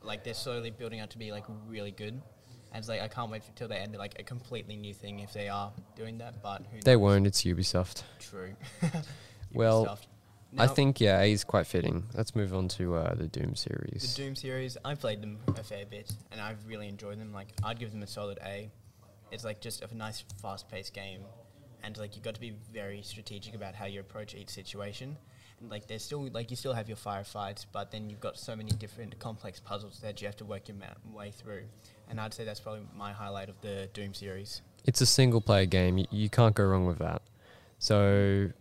like 0.01 0.24
they're 0.24 0.33
slowly 0.33 0.72
building 0.72 1.01
up 1.01 1.10
to 1.12 1.17
be 1.17 1.31
like 1.31 1.45
really 1.67 1.91
good. 1.91 2.22
And 2.74 2.80
it's 2.80 2.89
like 2.89 3.01
I 3.01 3.08
can't 3.08 3.30
wait 3.32 3.44
until 3.48 3.68
they 3.68 3.77
add 3.77 3.96
like 3.96 4.20
a 4.20 4.24
completely 4.24 4.75
new 4.75 4.94
thing 4.94 5.20
if 5.20 5.32
they 5.32 5.48
are 5.48 5.72
doing 5.96 6.18
that. 6.18 6.42
But 6.42 6.63
who 6.72 6.82
they 6.82 6.94
knows? 6.94 7.01
won't. 7.01 7.27
It's 7.27 7.44
Ubisoft. 7.44 8.03
True. 8.20 8.53
Well, 9.53 9.86
Ubisoft. 9.86 10.08
I 10.58 10.68
think 10.68 11.00
yeah, 11.00 11.22
A 11.22 11.32
is 11.32 11.44
quite 11.44 11.68
fitting. 11.68 12.03
Let's 12.15 12.36
move 12.36 12.53
on 12.56 12.68
to 12.70 12.96
uh, 12.96 13.13
the 13.15 13.27
Doom 13.27 13.56
series. 13.56 14.15
the. 14.15 14.24
Doom 14.24 14.36
series. 14.36 14.77
I've 14.84 15.00
played 15.00 15.22
them 15.22 15.38
a 15.48 15.63
fair 15.63 15.86
bit, 15.86 16.12
and 16.32 16.42
I've 16.42 16.65
really 16.68 16.88
enjoyed 16.88 17.20
them. 17.20 17.32
Like 17.34 17.50
I'd 17.63 17.80
give 17.80 17.92
them 17.92 18.01
a 18.03 18.08
solid 18.08 18.39
A. 18.44 18.70
It's 19.32 19.44
like 19.44 19.62
just 19.62 19.84
a 19.84 19.96
nice, 19.96 20.24
fast-paced 20.42 20.94
game, 20.94 21.22
and 21.84 21.98
like 21.98 22.15
you've 22.15 22.24
got 22.24 22.36
to 22.36 22.42
be 22.42 22.53
very 22.72 23.01
strategic 23.01 23.56
about 23.56 23.74
how 23.75 23.86
you 23.86 24.00
approach 24.00 24.36
each 24.36 24.50
situation. 24.50 25.18
And 25.60 25.72
like 25.72 25.88
there's 25.88 26.03
still 26.03 26.27
like 26.34 26.51
you 26.51 26.58
still 26.58 26.74
have 26.74 26.88
your 26.88 26.98
firefights, 26.98 27.65
but 27.72 27.92
then 27.92 28.10
you've 28.10 28.20
got 28.20 28.38
so 28.38 28.56
many 28.56 28.72
different 28.72 29.18
complex 29.20 29.60
puzzles 29.60 30.00
that 30.01 30.22
you 30.22 30.27
have 30.27 30.38
to 30.38 30.46
work 30.46 30.68
your 30.68 30.77
ma- 30.77 31.18
way 31.18 31.32
through. 31.32 31.63
And 32.13 32.22
I'd 32.22 32.32
say 32.32 32.43
that's 32.43 32.60
probably 32.60 32.84
my 32.96 33.12
highlight 33.12 33.50
of 33.50 33.60
the 33.62 33.89
Doom 33.91 34.13
series. 34.13 34.62
It's 34.86 35.01
a 35.01 35.05
single 35.08 35.41
player 35.41 35.65
game. 35.65 35.98
You, 35.98 36.05
you 36.12 36.29
can't 36.29 36.53
go 36.53 36.63
wrong 36.63 36.86
with 36.86 37.00
that. 37.00 37.24
So, 37.79 38.51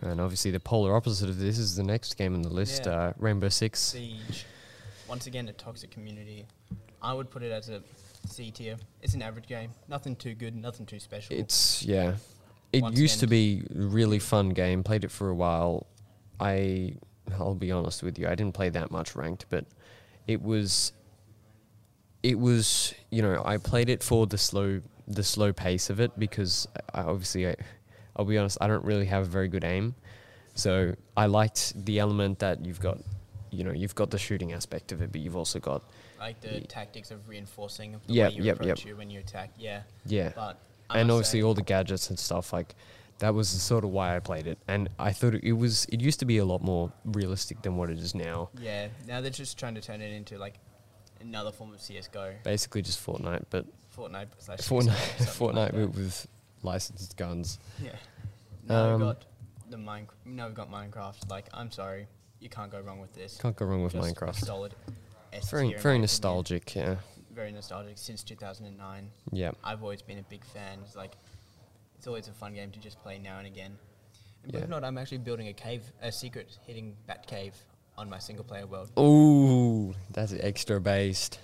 and 0.00 0.18
obviously 0.22 0.50
the 0.50 0.58
polar 0.58 0.96
opposite 0.96 1.28
of 1.28 1.38
this 1.38 1.58
is 1.58 1.76
the 1.76 1.82
next 1.82 2.16
game 2.16 2.34
on 2.34 2.40
the 2.40 2.48
list, 2.48 2.86
Yeah. 2.86 2.92
uh, 2.92 3.12
Rainbow 3.18 3.50
Six. 3.50 3.78
Siege, 3.78 4.46
once 5.06 5.26
again, 5.26 5.48
a 5.48 5.52
toxic 5.52 5.90
community. 5.90 6.46
I 7.02 7.12
would 7.12 7.30
put 7.30 7.42
it 7.42 7.52
as 7.52 7.68
a 7.68 7.82
C 8.26 8.50
tier. 8.50 8.76
It's 9.02 9.12
an 9.12 9.20
average 9.20 9.46
game. 9.46 9.72
Nothing 9.86 10.16
too 10.16 10.32
good, 10.32 10.56
nothing 10.56 10.86
too 10.86 10.98
special. 10.98 11.36
It's 11.36 11.82
yeah. 11.82 12.14
It 12.72 12.80
Once 12.80 12.98
used 12.98 13.20
to 13.20 13.26
be 13.26 13.64
a 13.76 13.82
really 13.82 14.18
fun 14.18 14.48
game. 14.48 14.82
Played 14.82 15.04
it 15.04 15.10
for 15.10 15.28
a 15.28 15.34
while. 15.34 15.88
I 16.40 16.94
I'll 17.38 17.54
be 17.54 17.70
honest 17.70 18.02
with 18.02 18.18
you. 18.18 18.28
I 18.28 18.34
didn't 18.34 18.54
play 18.54 18.70
that 18.70 18.90
much 18.90 19.14
ranked, 19.14 19.44
but 19.50 19.66
it 20.26 20.40
was 20.40 20.92
it 22.22 22.38
was 22.38 22.94
you 23.10 23.22
know 23.22 23.42
I 23.44 23.56
played 23.56 23.88
it 23.88 24.02
for 24.02 24.26
the 24.26 24.38
slow 24.38 24.80
the 25.08 25.22
slow 25.22 25.52
pace 25.52 25.90
of 25.90 26.00
it 26.00 26.12
because 26.18 26.68
I 26.94 27.02
obviously 27.02 27.48
I, 27.48 27.56
I'll 28.16 28.24
be 28.24 28.38
honest 28.38 28.58
I 28.60 28.66
don't 28.66 28.84
really 28.84 29.06
have 29.06 29.22
a 29.22 29.26
very 29.26 29.48
good 29.48 29.64
aim, 29.64 29.94
so 30.54 30.94
I 31.16 31.26
liked 31.26 31.84
the 31.84 31.98
element 31.98 32.38
that 32.40 32.64
you've 32.64 32.80
got 32.80 32.98
you 33.50 33.64
know 33.64 33.72
you've 33.72 33.94
got 33.94 34.10
the 34.10 34.18
shooting 34.18 34.52
aspect 34.52 34.92
of 34.92 35.00
it, 35.02 35.10
but 35.12 35.20
you've 35.20 35.36
also 35.36 35.58
got 35.58 35.82
like 36.18 36.40
the 36.40 36.60
tactics 36.60 37.10
of 37.10 37.28
reinforcing 37.28 37.92
the 38.06 38.12
Yep, 38.12 38.30
way 38.30 38.36
you 38.36 38.42
yep, 38.44 38.56
approach 38.56 38.68
yep. 38.80 38.86
you 38.86 38.96
when 38.96 39.10
you 39.10 39.20
attack. 39.20 39.50
Yeah, 39.58 39.82
yeah 40.06 40.32
but 40.36 40.58
I 40.90 40.98
and 41.00 41.10
obviously 41.10 41.40
say- 41.40 41.44
all 41.44 41.54
the 41.54 41.62
gadgets 41.62 42.10
and 42.10 42.18
stuff 42.18 42.52
like 42.52 42.74
that 43.20 43.34
was 43.34 43.48
sort 43.50 43.84
of 43.84 43.90
why 43.90 44.16
I 44.16 44.18
played 44.20 44.46
it. 44.46 44.58
And 44.66 44.88
I 44.98 45.12
thought 45.12 45.34
it 45.34 45.52
was 45.52 45.84
it 45.86 46.00
used 46.00 46.20
to 46.20 46.24
be 46.26 46.38
a 46.38 46.44
lot 46.44 46.62
more 46.62 46.90
realistic 47.04 47.60
than 47.62 47.76
what 47.76 47.90
it 47.90 47.98
is 47.98 48.14
now. 48.14 48.48
Yeah, 48.58 48.88
now 49.06 49.20
they're 49.20 49.30
just 49.30 49.58
trying 49.58 49.74
to 49.74 49.80
turn 49.82 50.00
it 50.00 50.12
into 50.12 50.38
like 50.38 50.54
another 51.20 51.52
form 51.52 51.72
of 51.72 51.80
CS:GO, 51.80 52.34
Basically 52.44 52.82
just 52.82 53.04
Fortnite, 53.04 53.44
but 53.50 53.66
Fortnite 53.96 54.28
slash 54.38 54.58
Fortnite 54.60 54.94
CS:GO, 55.18 55.24
something 55.24 55.56
like 55.56 55.72
Fortnite 55.72 55.74
with, 55.74 55.96
with 55.96 56.26
licensed 56.62 57.16
guns. 57.16 57.58
Yeah. 57.82 57.92
Now 58.68 58.84
Um, 58.84 59.00
we've 59.00 59.08
got 59.08 59.24
the 59.70 59.78
mine. 59.78 60.08
Now 60.24 60.46
we've 60.46 60.54
got 60.54 60.70
Minecraft. 60.70 61.30
Like, 61.30 61.46
I'm 61.52 61.70
sorry, 61.70 62.06
you 62.40 62.48
can't 62.48 62.70
go 62.70 62.80
wrong 62.80 63.00
with 63.00 63.12
this. 63.14 63.36
Can't 63.38 63.56
go 63.56 63.66
wrong 63.66 63.82
with 63.82 63.92
Just 63.92 64.14
Minecraft. 64.14 64.34
Solid. 64.36 64.74
Very 65.50 65.74
very 65.74 65.98
nostalgic, 65.98 66.74
yeah. 66.74 66.96
Very 67.32 67.52
nostalgic 67.52 67.96
since 67.96 68.24
2009. 68.24 69.10
Yeah. 69.32 69.52
I've 69.62 69.82
always 69.82 70.02
been 70.02 70.18
a 70.18 70.22
big 70.22 70.44
fan. 70.44 70.78
It's 70.84 70.96
like, 70.96 71.12
it's 71.96 72.06
always 72.08 72.26
a 72.26 72.32
fun 72.32 72.54
game 72.54 72.72
to 72.72 72.80
just 72.80 73.00
play 73.00 73.18
now 73.18 73.38
and 73.38 73.46
again. 73.46 73.76
And 74.42 74.52
Yeah. 74.52 74.60
believe 74.60 74.64
it 74.64 74.66
or 74.66 74.80
not, 74.80 74.84
I'm 74.84 74.98
actually 74.98 75.18
building 75.18 75.46
a 75.48 75.52
cave, 75.52 75.84
a 76.02 76.10
secret 76.10 76.58
hidden 76.66 76.96
bat 77.06 77.26
cave 77.28 77.54
on 78.00 78.08
my 78.08 78.18
single 78.18 78.44
player 78.44 78.66
world. 78.66 78.90
Ooh, 78.98 79.94
that's 80.10 80.32
extra 80.32 80.80
based. 80.80 81.38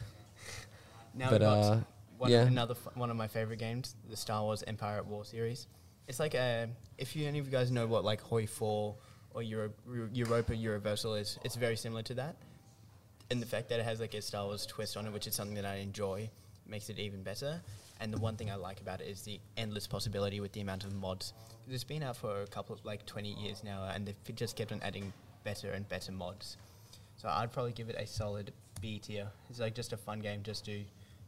Now 1.14 1.30
But, 1.30 1.40
we've 1.40 1.48
got 1.48 1.58
uh, 1.58 1.80
one, 2.18 2.30
yeah. 2.30 2.42
another 2.42 2.75
f- 2.75 2.96
one 2.96 3.10
of 3.10 3.16
my 3.16 3.28
favorite 3.28 3.58
games, 3.58 3.94
the 4.08 4.16
Star 4.16 4.42
Wars 4.42 4.64
Empire 4.66 4.96
at 4.96 5.06
War 5.06 5.25
series. 5.25 5.66
It's 6.08 6.18
like 6.18 6.34
a, 6.34 6.68
if 6.98 7.14
you 7.14 7.26
any 7.28 7.38
of 7.38 7.46
you 7.46 7.52
guys 7.52 7.70
know 7.70 7.86
what 7.86 8.04
like 8.04 8.20
Hoi 8.22 8.46
4 8.46 8.94
or 9.34 9.42
Euro, 9.42 9.70
Europa 10.12 10.56
Universalis 10.56 11.32
is, 11.32 11.38
it's 11.44 11.56
very 11.56 11.76
similar 11.76 12.02
to 12.02 12.14
that. 12.14 12.36
And 13.30 13.42
the 13.42 13.46
fact 13.46 13.68
that 13.68 13.80
it 13.80 13.84
has 13.84 14.00
like 14.00 14.14
a 14.14 14.22
Star 14.22 14.46
Wars 14.46 14.64
twist 14.66 14.96
on 14.96 15.06
it, 15.06 15.12
which 15.12 15.26
is 15.26 15.34
something 15.34 15.56
that 15.56 15.66
I 15.66 15.76
enjoy, 15.76 16.30
makes 16.66 16.88
it 16.88 16.98
even 16.98 17.22
better. 17.22 17.60
And 18.00 18.12
the 18.12 18.18
one 18.18 18.36
thing 18.36 18.50
I 18.50 18.54
like 18.54 18.80
about 18.80 19.00
it 19.00 19.08
is 19.08 19.22
the 19.22 19.40
endless 19.56 19.86
possibility 19.86 20.40
with 20.40 20.52
the 20.52 20.60
amount 20.60 20.84
of 20.84 20.94
mods. 20.94 21.32
It's 21.68 21.84
been 21.84 22.02
out 22.02 22.16
for 22.16 22.42
a 22.42 22.46
couple 22.46 22.75
of 22.75 22.84
like 22.84 23.04
20 23.06 23.32
years 23.32 23.64
now, 23.64 23.90
and 23.92 24.06
they've 24.06 24.36
just 24.36 24.54
kept 24.56 24.70
on 24.70 24.80
adding 24.82 25.12
better 25.46 25.70
and 25.70 25.88
better 25.88 26.10
mods. 26.10 26.56
So 27.16 27.28
I'd 27.28 27.52
probably 27.52 27.72
give 27.72 27.88
it 27.88 27.96
a 27.96 28.06
solid 28.06 28.52
B 28.80 28.98
tier. 28.98 29.28
It's 29.48 29.60
like 29.60 29.74
just 29.74 29.92
a 29.92 29.96
fun 29.96 30.18
game 30.18 30.42
just 30.42 30.64
to 30.64 30.82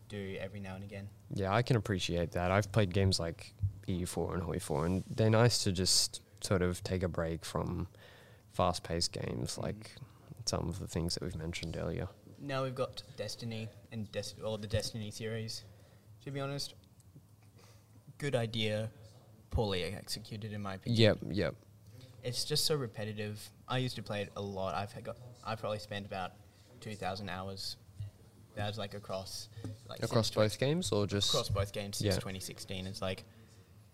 do 0.08 0.36
every 0.40 0.58
now 0.58 0.74
and 0.74 0.82
again. 0.82 1.08
Yeah, 1.32 1.54
I 1.54 1.62
can 1.62 1.76
appreciate 1.76 2.32
that. 2.32 2.50
I've 2.50 2.70
played 2.72 2.92
games 2.92 3.20
like 3.20 3.54
EU4 3.86 4.34
and 4.34 4.42
Hoi4, 4.42 4.86
and 4.86 5.04
they're 5.08 5.30
nice 5.30 5.62
to 5.64 5.72
just 5.72 6.20
sort 6.40 6.62
of 6.62 6.82
take 6.82 7.04
a 7.04 7.08
break 7.08 7.44
from 7.44 7.86
fast 8.52 8.82
paced 8.82 9.12
games 9.12 9.52
mm-hmm. 9.52 9.62
like 9.62 9.94
some 10.46 10.68
of 10.68 10.80
the 10.80 10.88
things 10.88 11.14
that 11.14 11.22
we've 11.22 11.36
mentioned 11.36 11.76
earlier. 11.78 12.08
Now 12.40 12.64
we've 12.64 12.74
got 12.74 13.02
Destiny 13.16 13.68
and 13.92 14.10
Des- 14.10 14.42
or 14.44 14.58
the 14.58 14.66
Destiny 14.66 15.10
series. 15.12 15.64
To 16.24 16.32
be 16.32 16.40
honest, 16.40 16.74
good 18.18 18.34
idea, 18.34 18.90
poorly 19.50 19.84
executed 19.84 20.52
in 20.52 20.60
my 20.62 20.74
opinion. 20.74 21.00
Yep, 21.00 21.18
yep. 21.30 21.54
It's 22.24 22.44
just 22.44 22.64
so 22.64 22.74
repetitive. 22.74 23.40
I 23.68 23.78
used 23.78 23.96
to 23.96 24.02
play 24.02 24.22
it 24.22 24.32
a 24.36 24.42
lot. 24.42 24.74
I've 24.74 24.92
had 24.92 25.04
got 25.04 25.16
I 25.44 25.54
probably 25.54 25.78
spent 25.78 26.06
about 26.06 26.32
two 26.80 26.94
thousand 26.94 27.28
hours. 27.28 27.76
That's 28.54 28.76
like 28.76 28.94
across 28.94 29.48
like 29.88 30.02
Across 30.02 30.32
both 30.32 30.58
games 30.58 30.90
or 30.90 31.06
just 31.06 31.30
across 31.30 31.48
both 31.48 31.72
games 31.72 31.98
since 31.98 32.06
Yeah. 32.14 32.20
2016. 32.20 32.86
It's 32.86 33.00
like 33.00 33.24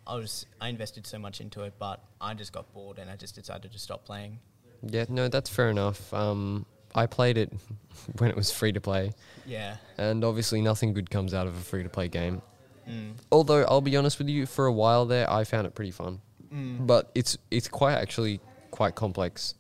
I 0.07 0.15
was 0.17 0.47
I 0.61 0.69
invested 0.69 1.07
so 1.07 1.19
much 1.19 1.41
into 1.41 1.63
it, 1.63 1.75
but 1.79 2.03
I 2.21 2.35
just 2.35 2.53
got 2.53 2.73
bored 2.73 2.99
and 2.99 3.11
I 3.11 3.17
just 3.17 3.35
decided 3.35 3.73
to 3.73 3.79
stop 3.79 4.05
playing. 4.05 4.39
Yeah, 4.83 5.05
no, 5.09 5.29
that's 5.29 5.51
fair 5.51 5.69
enough. 5.71 6.13
Um, 6.15 6.65
I 6.95 7.07
played 7.07 7.37
it 7.39 7.53
when 8.19 8.31
it 8.31 8.37
was 8.37 8.51
free 8.51 8.73
to 8.73 8.81
play, 8.81 9.13
Yeah. 9.47 9.77
and 9.99 10.25
obviously 10.25 10.61
nothing 10.63 10.93
good 10.95 11.11
comes 11.11 11.35
out 11.35 11.47
of 11.47 11.57
a 11.57 11.61
free 11.61 11.83
to 11.83 11.89
play 11.89 12.09
game. 12.09 12.43
Mm. 12.89 13.15
Although 13.33 13.63
I'll 13.65 13.81
be 13.81 13.97
honest 13.97 14.19
with 14.19 14.29
you, 14.29 14.45
for 14.47 14.67
a 14.67 14.73
while 14.73 15.07
there, 15.07 15.31
I 15.31 15.45
found 15.45 15.67
it 15.67 15.75
pretty 15.75 15.91
fun. 15.91 16.21
Mm. 16.55 16.87
But 16.87 17.11
it's 17.15 17.37
it's 17.51 17.69
quite 17.69 17.95
actually 17.95 18.41
quite 18.71 18.95
complex, 18.95 19.55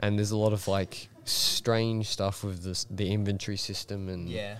and 0.00 0.18
there's 0.18 0.32
a 0.32 0.36
lot 0.36 0.52
of 0.52 0.66
like 0.68 1.08
strange 1.24 2.08
stuff 2.08 2.42
with 2.42 2.64
this 2.64 2.84
the 2.90 3.12
inventory 3.12 3.56
system 3.56 4.08
and 4.08 4.28
Yeah. 4.28 4.58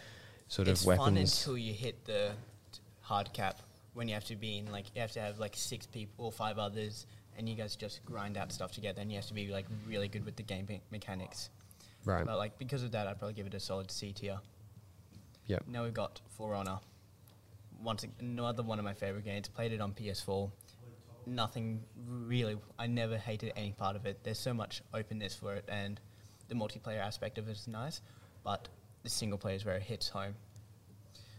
sort 0.49 0.69
it's 0.69 0.83
of 0.83 0.87
weapons. 0.87 1.19
It's 1.19 1.45
fun 1.45 1.55
until 1.55 1.59
you 1.59 1.73
hit 1.75 2.05
the 2.05 2.33
hard 3.01 3.33
cap 3.33 3.61
when 3.95 4.07
you 4.09 4.15
have 4.15 4.25
to 4.25 4.37
be 4.37 4.59
in 4.59 4.71
like 4.71 4.87
you 4.95 5.01
have 5.01 5.13
to 5.13 5.21
have 5.21 5.39
like 5.39 5.55
six 5.57 5.87
people 5.87 6.27
or 6.27 6.33
five 6.33 6.59
others 6.59 7.07
and 7.37 7.49
you 7.49 7.55
guys 7.57 7.75
just 7.77 8.05
grind 8.05 8.37
out 8.37 8.53
stuff 8.53 8.71
together 8.73 9.01
and 9.03 9.11
you 9.11 9.17
have 9.17 9.27
to 9.27 9.35
be 9.35 9.49
like 9.49 9.67
really 9.87 10.07
good 10.09 10.25
with 10.25 10.37
the 10.37 10.43
game 10.43 10.67
me- 10.69 10.81
mechanics. 10.91 11.51
right. 12.05 12.25
But 12.25 12.39
like 12.39 12.59
because 12.59 12.83
of 12.85 12.93
that, 12.93 13.07
I'd 13.09 13.19
probably 13.19 13.35
give 13.35 13.47
it 13.47 13.55
a 13.55 13.61
solid 13.61 13.91
C 13.91 14.13
tier. 14.13 14.39
Yep. 15.47 15.65
Now 15.67 15.83
we've 15.85 15.93
got 15.95 16.21
For 16.37 16.55
Honor. 16.55 16.79
Once 17.83 18.07
another 18.21 18.63
one 18.63 18.79
of 18.79 18.85
my 18.85 18.95
favorite 18.95 19.25
games. 19.25 19.49
Played 19.49 19.73
it 19.73 19.81
on 19.81 19.93
PS4. 19.93 20.51
Nothing 21.27 21.83
really. 22.07 22.59
I 22.79 22.87
never 22.87 23.17
hated 23.17 23.53
any 23.57 23.73
part 23.73 23.97
of 23.97 24.07
it. 24.07 24.23
There's 24.25 24.39
so 24.39 24.53
much 24.53 24.83
openness 24.93 25.35
for 25.35 25.55
it, 25.55 25.65
and 25.69 26.01
the 26.49 26.55
multiplayer 26.55 26.99
aspect 27.01 27.39
of 27.39 27.49
it 27.49 27.53
is 27.53 27.69
nice. 27.69 28.01
But 28.45 28.69
the 29.03 29.11
single 29.11 29.39
player 29.39 29.55
is 29.57 29.65
where 29.65 29.77
it 29.77 29.83
hits 29.83 30.09
home. 30.09 30.35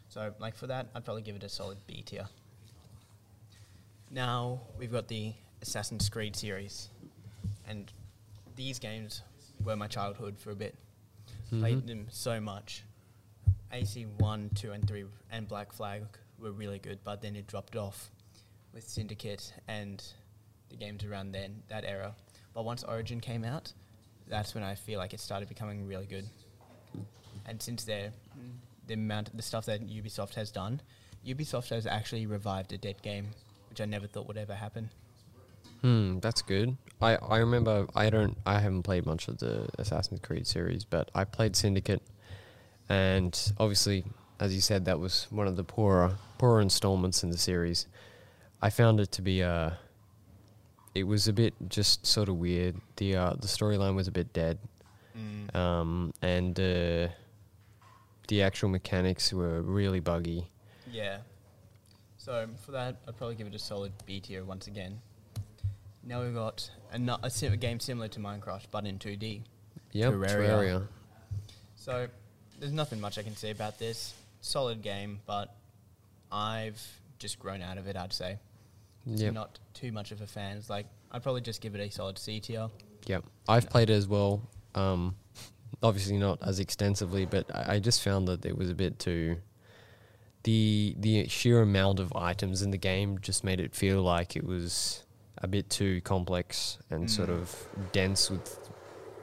So, 0.10 0.34
like 0.40 0.56
for 0.56 0.68
that, 0.68 0.88
I'd 0.96 1.04
probably 1.04 1.24
give 1.24 1.36
it 1.36 1.44
a 1.44 1.50
solid 1.50 1.78
B 1.88 2.02
tier. 2.04 2.28
Now 4.12 4.62
we've 4.78 4.92
got 4.92 5.08
the 5.08 5.34
Assassin's 5.62 6.08
Creed 6.10 6.36
series, 6.36 6.90
and 7.68 7.92
these 8.56 8.80
games 8.80 9.22
were 9.64 9.76
my 9.76 9.88
childhood 9.88 10.38
for 10.38 10.52
a 10.52 10.56
bit. 10.56 10.76
Played 11.50 11.84
Mhm. 11.84 11.88
them 11.88 12.08
so 12.10 12.40
much. 12.40 12.84
AC 13.72 14.06
one, 14.06 14.50
two, 14.52 14.72
and 14.72 14.88
three, 14.88 15.06
and 15.32 15.48
Black 15.48 15.72
Flag 15.74 16.04
were 16.38 16.52
really 16.52 16.80
good, 16.80 17.04
but 17.04 17.22
then 17.22 17.36
it 17.36 17.48
dropped 17.48 17.76
off 17.76 18.12
with 18.74 18.88
Syndicate 18.88 19.54
and 19.68 20.04
the 20.70 20.76
games 20.76 21.04
around 21.04 21.32
then 21.32 21.62
that 21.70 21.84
era. 21.86 22.16
But 22.54 22.66
once 22.66 22.84
Origin 22.84 23.20
came 23.20 23.44
out, 23.44 23.72
that's 24.28 24.56
when 24.56 24.64
I 24.64 24.76
feel 24.76 25.00
like 25.00 25.14
it 25.14 25.20
started 25.20 25.50
becoming 25.50 25.88
really 25.88 26.06
good. 26.06 26.26
And 27.46 27.62
since 27.62 27.84
there, 27.84 28.12
the 28.88 28.94
amount, 28.94 29.36
the 29.36 29.44
stuff 29.44 29.66
that 29.66 29.82
Ubisoft 29.88 30.36
has 30.36 30.52
done, 30.52 30.82
Ubisoft 31.26 31.70
has 31.70 31.86
actually 31.86 32.26
revived 32.26 32.74
a 32.74 32.78
dead 32.78 33.02
game, 33.02 33.28
which 33.70 33.82
I 33.82 33.86
never 33.86 34.08
thought 34.08 34.28
would 34.28 34.38
ever 34.38 34.56
happen. 34.56 34.90
Hmm, 35.82 36.20
that's 36.20 36.42
good. 36.42 36.78
I, 37.02 37.16
I 37.18 37.38
remember 37.38 37.88
I 37.94 38.10
don't 38.10 38.38
I 38.46 38.60
haven't 38.60 38.84
played 38.84 39.06
much 39.06 39.28
of 39.28 39.40
the 39.40 39.68
Assassin's 39.78 40.22
Creed 40.22 40.48
series, 40.48 40.86
but 40.86 41.12
I 41.14 41.26
played 41.26 41.58
Syndicate, 41.58 42.02
and 42.88 43.38
obviously, 43.60 44.06
as 44.40 44.56
you 44.56 44.62
said, 44.62 44.86
that 44.86 45.00
was 45.00 45.28
one 45.30 45.46
of 45.46 45.58
the 45.58 45.64
poorer 45.66 46.16
poorer 46.38 46.62
installments 46.62 47.22
in 47.22 47.32
the 47.32 47.38
series. 47.38 47.88
I 48.64 48.70
found 48.70 49.00
it 49.02 49.12
to 49.14 49.22
be 49.22 49.44
uh 49.44 49.72
it 50.96 51.04
was 51.04 51.28
a 51.28 51.34
bit 51.34 51.54
just 51.70 52.06
sort 52.06 52.30
of 52.30 52.38
weird. 52.38 52.76
The 52.98 53.16
uh, 53.16 53.34
the 53.34 53.48
storyline 53.48 53.96
was 53.96 54.08
a 54.08 54.12
bit 54.12 54.32
dead, 54.34 54.58
Mm. 55.18 55.56
um, 55.56 56.14
and 56.22 56.60
uh, 56.60 57.08
the 58.28 58.42
actual 58.42 58.70
mechanics 58.70 59.34
were 59.34 59.62
really 59.62 60.00
buggy. 60.00 60.48
Yeah. 60.92 61.18
So 62.18 62.48
for 62.66 62.72
that, 62.72 62.96
I'd 63.08 63.18
probably 63.18 63.36
give 63.36 63.48
it 63.48 63.54
a 63.56 63.60
solid 63.60 63.92
B 64.06 64.20
tier 64.20 64.44
once 64.44 64.68
again. 64.68 65.00
Now 66.04 66.22
we've 66.24 66.34
got 66.34 66.70
a, 66.92 66.98
no- 67.00 67.18
a, 67.24 67.30
sim- 67.30 67.54
a 67.54 67.58
game 67.58 67.80
similar 67.80 68.08
to 68.10 68.20
Minecraft, 68.20 68.66
but 68.72 68.86
in 68.86 68.98
2D. 69.00 69.42
Yep, 69.94 70.14
Terraria. 70.14 70.30
Terraria. 70.50 70.88
So 71.76 72.08
there's 72.60 72.72
nothing 72.72 73.00
much 73.02 73.18
I 73.18 73.24
can 73.24 73.36
say 73.36 73.52
about 73.52 73.78
this. 73.80 74.14
Solid 74.42 74.82
game, 74.82 75.20
but 75.26 75.54
I've 76.32 76.82
just 77.20 77.40
grown 77.40 77.62
out 77.62 77.78
of 77.78 77.88
it. 77.88 77.96
I'd 77.98 78.14
say. 78.14 78.38
Yep. 79.06 79.34
Not 79.34 79.60
too 79.74 79.92
much 79.92 80.12
of 80.12 80.22
a 80.22 80.28
fan. 80.28 80.58
It's 80.58 80.70
like 80.70 80.86
I'd 81.12 81.22
probably 81.24 81.42
just 81.42 81.62
give 81.62 81.76
it 81.76 81.80
a 81.82 81.90
solid 81.92 82.18
C 82.18 82.40
tier. 82.40 82.70
Yep, 83.08 83.26
I've 83.50 83.70
played 83.70 83.90
it 83.90 83.94
as 83.94 84.08
well. 84.08 84.42
Um, 84.76 85.16
obviously 85.82 86.18
not 86.18 86.40
as 86.42 86.60
extensively, 86.60 87.26
but 87.26 87.54
I, 87.54 87.76
I 87.76 87.80
just 87.80 88.02
found 88.02 88.28
that 88.30 88.46
it 88.46 88.58
was 88.58 88.70
a 88.70 88.76
bit 88.76 89.00
too. 89.00 89.38
The 90.44 90.96
the 91.00 91.28
sheer 91.30 91.62
amount 91.62 92.00
of 92.00 92.14
items 92.16 92.62
in 92.62 92.72
the 92.72 92.78
game 92.78 93.20
just 93.22 93.44
made 93.44 93.60
it 93.62 93.74
feel 93.76 94.02
like 94.02 94.36
it 94.36 94.44
was 94.46 95.04
a 95.38 95.48
bit 95.48 95.70
too 95.70 96.02
complex 96.02 96.78
and 96.90 97.10
sort 97.10 97.30
Mm. 97.30 97.42
of 97.42 97.68
dense 97.94 98.30
with 98.30 98.70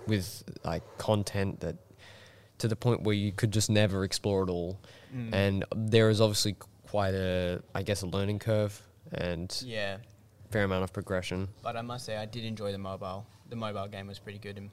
with 0.06 0.42
like 0.64 0.82
content 0.99 1.60
that 1.60 1.76
to 2.58 2.68
the 2.68 2.76
point 2.76 3.02
where 3.02 3.14
you 3.14 3.32
could 3.32 3.50
just 3.52 3.70
never 3.70 4.02
explore 4.04 4.42
it 4.44 4.50
all. 4.50 4.78
Mm. 5.14 5.30
And 5.34 5.64
there 5.75 6.08
is 6.10 6.20
obviously 6.20 6.56
quite 6.87 7.14
a 7.14 7.62
I 7.75 7.82
guess 7.82 8.00
a 8.02 8.06
learning 8.06 8.38
curve 8.38 8.82
and 9.12 9.62
yeah, 9.64 9.99
fair 10.50 10.64
amount 10.64 10.85
of 10.85 10.93
progression. 10.93 11.49
but 11.62 11.76
I 11.76 11.83
must 11.83 12.05
say 12.07 12.17
I 12.17 12.26
did 12.26 12.45
enjoy 12.45 12.73
the 12.73 12.79
mobile. 12.79 13.26
The 13.49 13.57
mobile 13.57 13.88
game 13.88 14.07
was 14.07 14.19
pretty 14.19 14.38
good. 14.38 14.57
And 14.59 14.71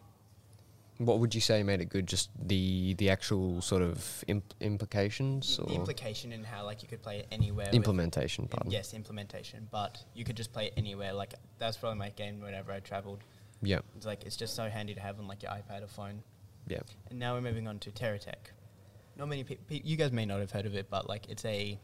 What 0.99 1.19
would 1.19 1.33
you 1.35 1.41
say 1.41 1.63
made 1.63 1.81
it 1.81 1.89
good? 1.89 2.07
Just 2.07 2.29
the 2.47 2.93
the 2.95 3.09
actual 3.09 3.61
sort 3.61 3.81
of 3.81 4.23
imp- 4.27 4.53
implications 4.59 5.57
the 5.57 5.63
or 5.63 5.71
implication 5.73 6.31
in 6.31 6.43
how 6.43 6.65
like 6.65 6.81
you 6.83 6.87
could 6.87 7.01
play 7.01 7.19
it 7.19 7.27
anywhere. 7.31 7.65
with- 7.67 7.75
implementation? 7.75 8.47
Pardon. 8.47 8.71
Yes, 8.71 8.93
implementation. 8.93 9.67
But 9.71 10.03
you 10.13 10.23
could 10.23 10.37
just 10.37 10.53
play 10.53 10.67
it 10.67 10.73
anywhere. 10.77 11.13
Like 11.13 11.33
that's 11.59 11.77
probably 11.77 11.99
my 11.99 12.09
game 12.11 12.39
whenever 12.41 12.71
I 12.71 12.79
travelled. 12.79 13.19
Yeah. 13.61 13.79
It's 13.95 14.05
like 14.05 14.23
it's 14.25 14.35
just 14.35 14.55
so 14.55 14.69
handy 14.69 14.93
to 14.93 14.99
have 15.01 15.19
on 15.19 15.27
like 15.27 15.41
your 15.43 15.51
iPad 15.51 15.83
or 15.83 15.87
phone. 15.87 16.21
Yeah. 16.67 16.79
And 17.09 17.17
now 17.17 17.33
we're 17.35 17.41
moving 17.41 17.67
on 17.67 17.79
to 17.79 17.91
Terratech. 17.91 18.51
Not 19.17 19.29
many 19.29 19.43
people, 19.43 19.65
you 19.75 19.95
guys 19.97 20.11
may 20.11 20.25
not 20.25 20.39
have 20.41 20.51
heard 20.51 20.67
of 20.67 20.75
it, 20.75 20.89
but 20.91 21.09
like 21.09 21.27
it's 21.29 21.43
a 21.45 21.79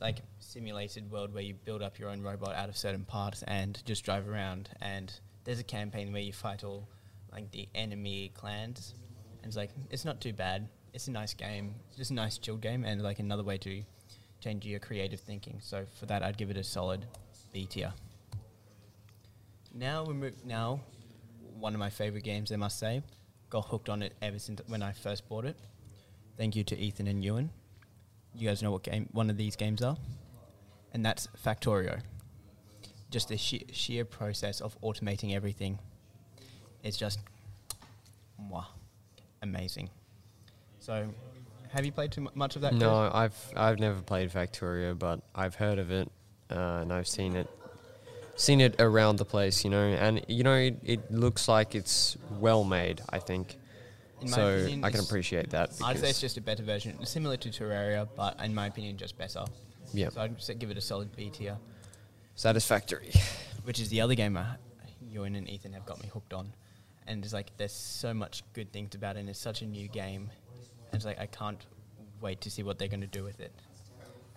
like 0.00 0.18
simulated 0.38 1.10
world 1.10 1.32
where 1.34 1.42
you 1.42 1.54
build 1.54 1.82
up 1.82 1.98
your 1.98 2.08
own 2.10 2.22
robot 2.22 2.54
out 2.54 2.68
of 2.68 2.76
certain 2.76 3.04
parts 3.04 3.42
and 3.46 3.82
just 3.84 4.04
drive 4.04 4.28
around. 4.28 4.70
And 4.80 5.12
there's 5.44 5.60
a 5.60 5.64
campaign 5.64 6.12
where 6.12 6.22
you 6.22 6.32
fight 6.32 6.64
all 6.64 6.88
like 7.32 7.50
the 7.50 7.68
enemy 7.74 8.30
clans, 8.34 8.94
and 9.42 9.48
it's 9.48 9.56
like 9.56 9.70
it's 9.90 10.04
not 10.04 10.20
too 10.20 10.32
bad. 10.32 10.68
It's 10.92 11.08
a 11.08 11.10
nice 11.10 11.34
game, 11.34 11.74
it's 11.88 11.96
just 11.96 12.10
a 12.12 12.14
nice 12.14 12.38
chill 12.38 12.56
game, 12.56 12.84
and 12.84 13.02
like 13.02 13.18
another 13.18 13.42
way 13.42 13.58
to 13.58 13.82
change 14.40 14.64
your 14.64 14.78
creative 14.78 15.20
thinking. 15.20 15.58
So 15.60 15.84
for 15.98 16.06
that, 16.06 16.22
I'd 16.22 16.36
give 16.36 16.50
it 16.50 16.56
a 16.56 16.64
solid 16.64 17.04
B 17.52 17.66
tier. 17.66 17.92
Now 19.74 20.04
we 20.04 20.14
move. 20.14 20.34
Now, 20.44 20.80
one 21.58 21.74
of 21.74 21.80
my 21.80 21.90
favorite 21.90 22.22
games, 22.24 22.52
I 22.52 22.56
must 22.56 22.78
say. 22.78 23.02
Got 23.50 23.66
hooked 23.66 23.88
on 23.88 24.02
it 24.02 24.14
ever 24.22 24.38
since 24.38 24.60
when 24.66 24.82
I 24.82 24.92
first 24.92 25.28
bought 25.28 25.44
it. 25.44 25.56
Thank 26.36 26.56
you 26.56 26.64
to 26.64 26.78
Ethan 26.78 27.06
and 27.06 27.24
Ewan. 27.24 27.50
You 28.36 28.48
guys 28.48 28.62
know 28.62 28.72
what 28.72 28.82
game 28.82 29.08
one 29.12 29.30
of 29.30 29.36
these 29.36 29.56
games 29.56 29.82
are, 29.82 29.96
and 30.92 31.04
that's 31.04 31.28
Factorio. 31.44 32.00
Just 33.10 33.28
the 33.28 33.36
sheer, 33.36 33.60
sheer 33.72 34.04
process 34.04 34.60
of 34.60 34.80
automating 34.80 35.34
everything. 35.34 35.78
It's 36.82 36.96
just, 36.96 37.20
mwah, 38.40 38.66
amazing. 39.40 39.88
So, 40.80 41.08
have 41.70 41.86
you 41.86 41.92
played 41.92 42.12
too 42.12 42.28
much 42.34 42.56
of 42.56 42.62
that? 42.62 42.74
No, 42.74 43.10
I've 43.12 43.36
I've 43.56 43.78
never 43.78 44.00
played 44.00 44.30
Factorio, 44.30 44.98
but 44.98 45.20
I've 45.34 45.54
heard 45.54 45.78
of 45.78 45.90
it 45.90 46.10
uh, 46.50 46.78
and 46.82 46.92
I've 46.92 47.08
seen 47.08 47.36
it 47.36 47.48
seen 48.36 48.60
it 48.60 48.80
around 48.80 49.16
the 49.16 49.24
place, 49.24 49.64
you 49.64 49.70
know, 49.70 49.84
and 49.84 50.24
you 50.28 50.42
know 50.42 50.54
it, 50.54 50.78
it 50.82 51.10
looks 51.10 51.48
like 51.48 51.74
it's 51.74 52.16
well 52.38 52.64
made. 52.64 53.00
I 53.08 53.18
think 53.18 53.56
In 54.24 54.30
my 54.30 54.36
so. 54.36 54.48
opinion, 54.56 54.84
I 54.84 54.90
can 54.90 55.00
appreciate 55.00 55.50
that. 55.50 55.70
I'd 55.82 55.98
say 55.98 56.10
it's 56.10 56.20
just 56.20 56.36
a 56.36 56.40
better 56.40 56.62
version, 56.62 57.04
similar 57.04 57.36
to 57.38 57.48
Terraria, 57.50 58.08
but 58.16 58.40
in 58.42 58.54
my 58.54 58.66
opinion, 58.66 58.96
just 58.96 59.16
better. 59.18 59.44
yeah, 59.92 60.08
So 60.08 60.20
I'd 60.22 60.40
say 60.42 60.54
give 60.54 60.70
it 60.70 60.76
a 60.76 60.80
solid 60.80 61.14
B 61.14 61.30
tier. 61.30 61.56
satisfactory. 62.34 63.12
which 63.64 63.80
is 63.80 63.88
the 63.88 64.00
other 64.00 64.14
game 64.14 64.36
uh, 64.36 64.44
Ewan 65.10 65.34
and 65.36 65.48
Ethan 65.48 65.72
have 65.72 65.86
got 65.86 66.02
me 66.02 66.08
hooked 66.12 66.32
on. 66.34 66.52
And 67.06 67.22
it's 67.24 67.32
like 67.34 67.56
there's 67.56 67.72
so 67.72 68.14
much 68.14 68.42
good 68.54 68.72
things 68.72 68.94
about 68.94 69.16
it, 69.16 69.20
and 69.20 69.28
it's 69.28 69.38
such 69.38 69.62
a 69.62 69.66
new 69.66 69.88
game. 69.88 70.30
And 70.90 70.94
it's 70.94 71.04
like 71.04 71.18
I 71.20 71.26
can't 71.26 71.64
wait 72.20 72.40
to 72.42 72.50
see 72.50 72.62
what 72.62 72.78
they're 72.78 72.88
going 72.88 73.00
to 73.02 73.06
do 73.06 73.22
with 73.22 73.40
it. 73.40 73.52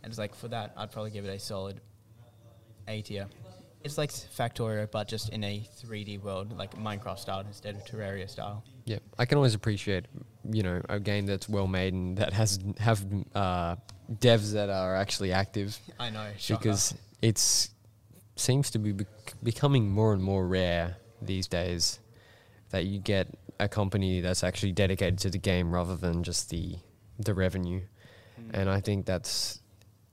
And 0.03 0.11
it's 0.11 0.19
like 0.19 0.35
for 0.35 0.49
that, 0.49 0.73
I'd 0.75 0.91
probably 0.91 1.11
give 1.11 1.25
it 1.25 1.29
a 1.29 1.39
solid 1.39 1.79
A 2.87 3.01
tier. 3.01 3.27
It's 3.83 3.97
like 3.97 4.11
Factorio, 4.11 4.89
but 4.91 5.07
just 5.07 5.29
in 5.29 5.43
a 5.43 5.67
3D 5.81 6.21
world, 6.21 6.57
like 6.57 6.75
Minecraft 6.75 7.19
style 7.19 7.39
instead 7.41 7.75
of 7.75 7.85
Terraria 7.85 8.29
style. 8.29 8.63
Yeah, 8.85 8.99
I 9.17 9.25
can 9.25 9.37
always 9.37 9.53
appreciate, 9.55 10.05
you 10.51 10.63
know, 10.63 10.81
a 10.89 10.99
game 10.99 11.25
that's 11.25 11.47
well 11.47 11.67
made 11.67 11.93
and 11.93 12.17
that 12.17 12.33
has 12.33 12.59
have 12.79 13.05
uh, 13.35 13.75
devs 14.11 14.53
that 14.53 14.69
are 14.69 14.95
actually 14.95 15.31
active 15.31 15.77
I 15.99 16.09
know, 16.09 16.27
shocker. 16.37 16.59
because 16.59 16.95
it's 17.21 17.69
seems 18.35 18.69
to 18.71 18.79
be 18.79 18.91
bec- 18.91 19.33
becoming 19.41 19.89
more 19.89 20.13
and 20.13 20.21
more 20.21 20.47
rare 20.47 20.97
these 21.21 21.47
days 21.47 21.99
that 22.69 22.85
you 22.85 22.99
get 22.99 23.27
a 23.59 23.67
company 23.67 24.21
that's 24.21 24.43
actually 24.43 24.71
dedicated 24.71 25.17
to 25.19 25.29
the 25.29 25.39
game 25.39 25.71
rather 25.73 25.95
than 25.95 26.23
just 26.23 26.49
the 26.49 26.75
the 27.19 27.33
revenue, 27.33 27.81
Mm. 28.39 28.49
and 28.53 28.69
I 28.69 28.81
think 28.81 29.05
that's 29.07 29.61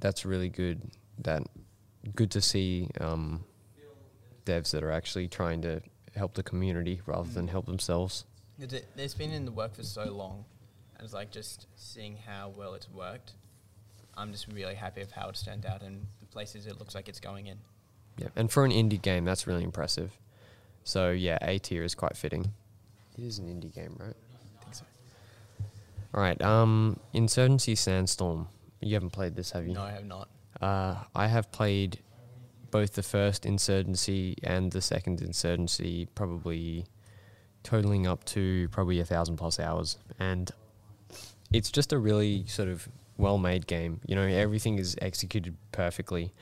that's 0.00 0.24
really 0.24 0.48
good. 0.48 0.80
That 1.18 1.42
good 2.16 2.30
to 2.32 2.40
see 2.40 2.88
um, 3.00 3.44
devs 4.44 4.70
that 4.70 4.83
are 4.83 4.90
actually 4.90 5.28
trying 5.28 5.62
to 5.62 5.80
help 6.14 6.35
the 6.35 6.42
community 6.42 7.00
rather 7.07 7.28
than 7.30 7.48
help 7.48 7.66
themselves. 7.66 8.24
It's 8.59 8.72
it, 8.72 8.87
it's 8.96 9.14
been 9.14 9.33
in 9.33 9.44
the 9.44 9.52
work 9.52 9.74
for 9.74 9.83
so 9.83 10.04
long, 10.12 10.44
and 10.96 11.04
it's 11.04 11.14
like 11.14 11.30
just 11.30 11.66
seeing 11.76 12.16
how 12.26 12.52
well 12.57 12.74
it's 12.74 12.90
worked. 12.90 13.33
I'm 14.16 14.30
just 14.30 14.46
really 14.48 14.74
happy 14.76 15.00
of 15.00 15.11
how 15.11 15.28
it's 15.28 15.42
turned 15.42 15.66
out 15.66 15.83
and 15.83 16.07
the 16.20 16.26
places 16.26 16.66
it 16.66 16.78
looks 16.78 16.94
like 16.94 17.09
it's 17.09 17.18
going 17.20 17.46
in. 17.48 17.59
Yeah, 18.16 18.28
and 18.37 18.50
for 18.50 18.64
an 18.64 18.70
indie 18.70 19.02
game, 19.02 19.24
that's 19.24 19.46
really 19.46 19.64
impressive. 19.64 20.16
So 20.85 21.11
yeah, 21.11 21.38
A 21.42 21.59
tier 21.59 21.83
is 21.83 21.94
quite 21.94 22.16
fitting. 22.16 22.52
It 23.18 23.24
is 23.24 23.38
an 23.38 23.46
indie 23.46 23.74
game, 23.74 23.96
right? 23.98 24.14
I 24.61 24.62
think 24.62 24.74
so. 24.74 24.85
All 26.14 26.20
right. 26.20 26.40
Um, 26.42 27.00
Insurgency 27.12 27.74
Sandstorm. 27.74 28.48
You 28.80 28.94
haven't 28.94 29.11
played 29.11 29.35
this, 29.35 29.50
have 29.52 29.66
you? 29.66 29.72
No, 29.72 29.83
I 29.83 29.92
have 29.92 30.04
not. 30.04 30.28
Uh, 30.61 30.96
I 31.14 31.26
have 31.26 31.50
played 31.50 31.98
both 32.74 32.94
the 32.94 33.04
first 33.04 33.46
Insurgency 33.46 34.37
and 34.42 34.72
the 34.72 34.80
second 34.80 35.22
Insurgency, 35.22 36.08
probably 36.16 36.84
totaling 37.62 38.04
up 38.04 38.24
to 38.24 38.68
probably 38.70 38.98
a 38.98 39.04
thousand 39.04 39.37
plus 39.37 39.60
hours, 39.60 39.96
and 40.18 40.50
it's 41.52 41.70
just 41.70 41.92
a 41.92 41.98
really 41.98 42.44
sort 42.48 42.68
of 42.68 42.88
well-made 43.16 43.68
game. 43.68 44.00
You 44.08 44.16
know, 44.16 44.26
everything 44.26 44.80
is 44.80 44.96
executed 45.00 45.56
perfectly. 45.70 46.32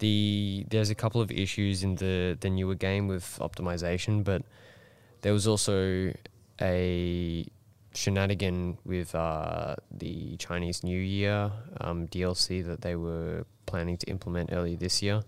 The 0.00 0.66
there's 0.68 0.90
a 0.90 0.94
couple 0.94 1.22
of 1.22 1.30
issues 1.30 1.82
in 1.82 1.94
the 1.94 2.36
the 2.38 2.50
newer 2.50 2.74
game 2.74 3.08
with 3.08 3.38
optimization, 3.40 4.22
but 4.22 4.42
there 5.22 5.32
was 5.32 5.46
also 5.46 6.12
a 6.60 7.46
shenanigan 7.94 8.76
with 8.84 9.14
uh, 9.14 9.76
the 9.90 10.36
Chinese 10.36 10.84
New 10.84 11.00
Year 11.00 11.50
um, 11.80 12.08
DLC 12.08 12.62
that 12.62 12.82
they 12.82 12.94
were 12.94 13.46
planning 13.64 13.96
to 13.96 14.06
implement 14.10 14.50
earlier 14.52 14.76
this 14.76 15.00
year. 15.00 15.22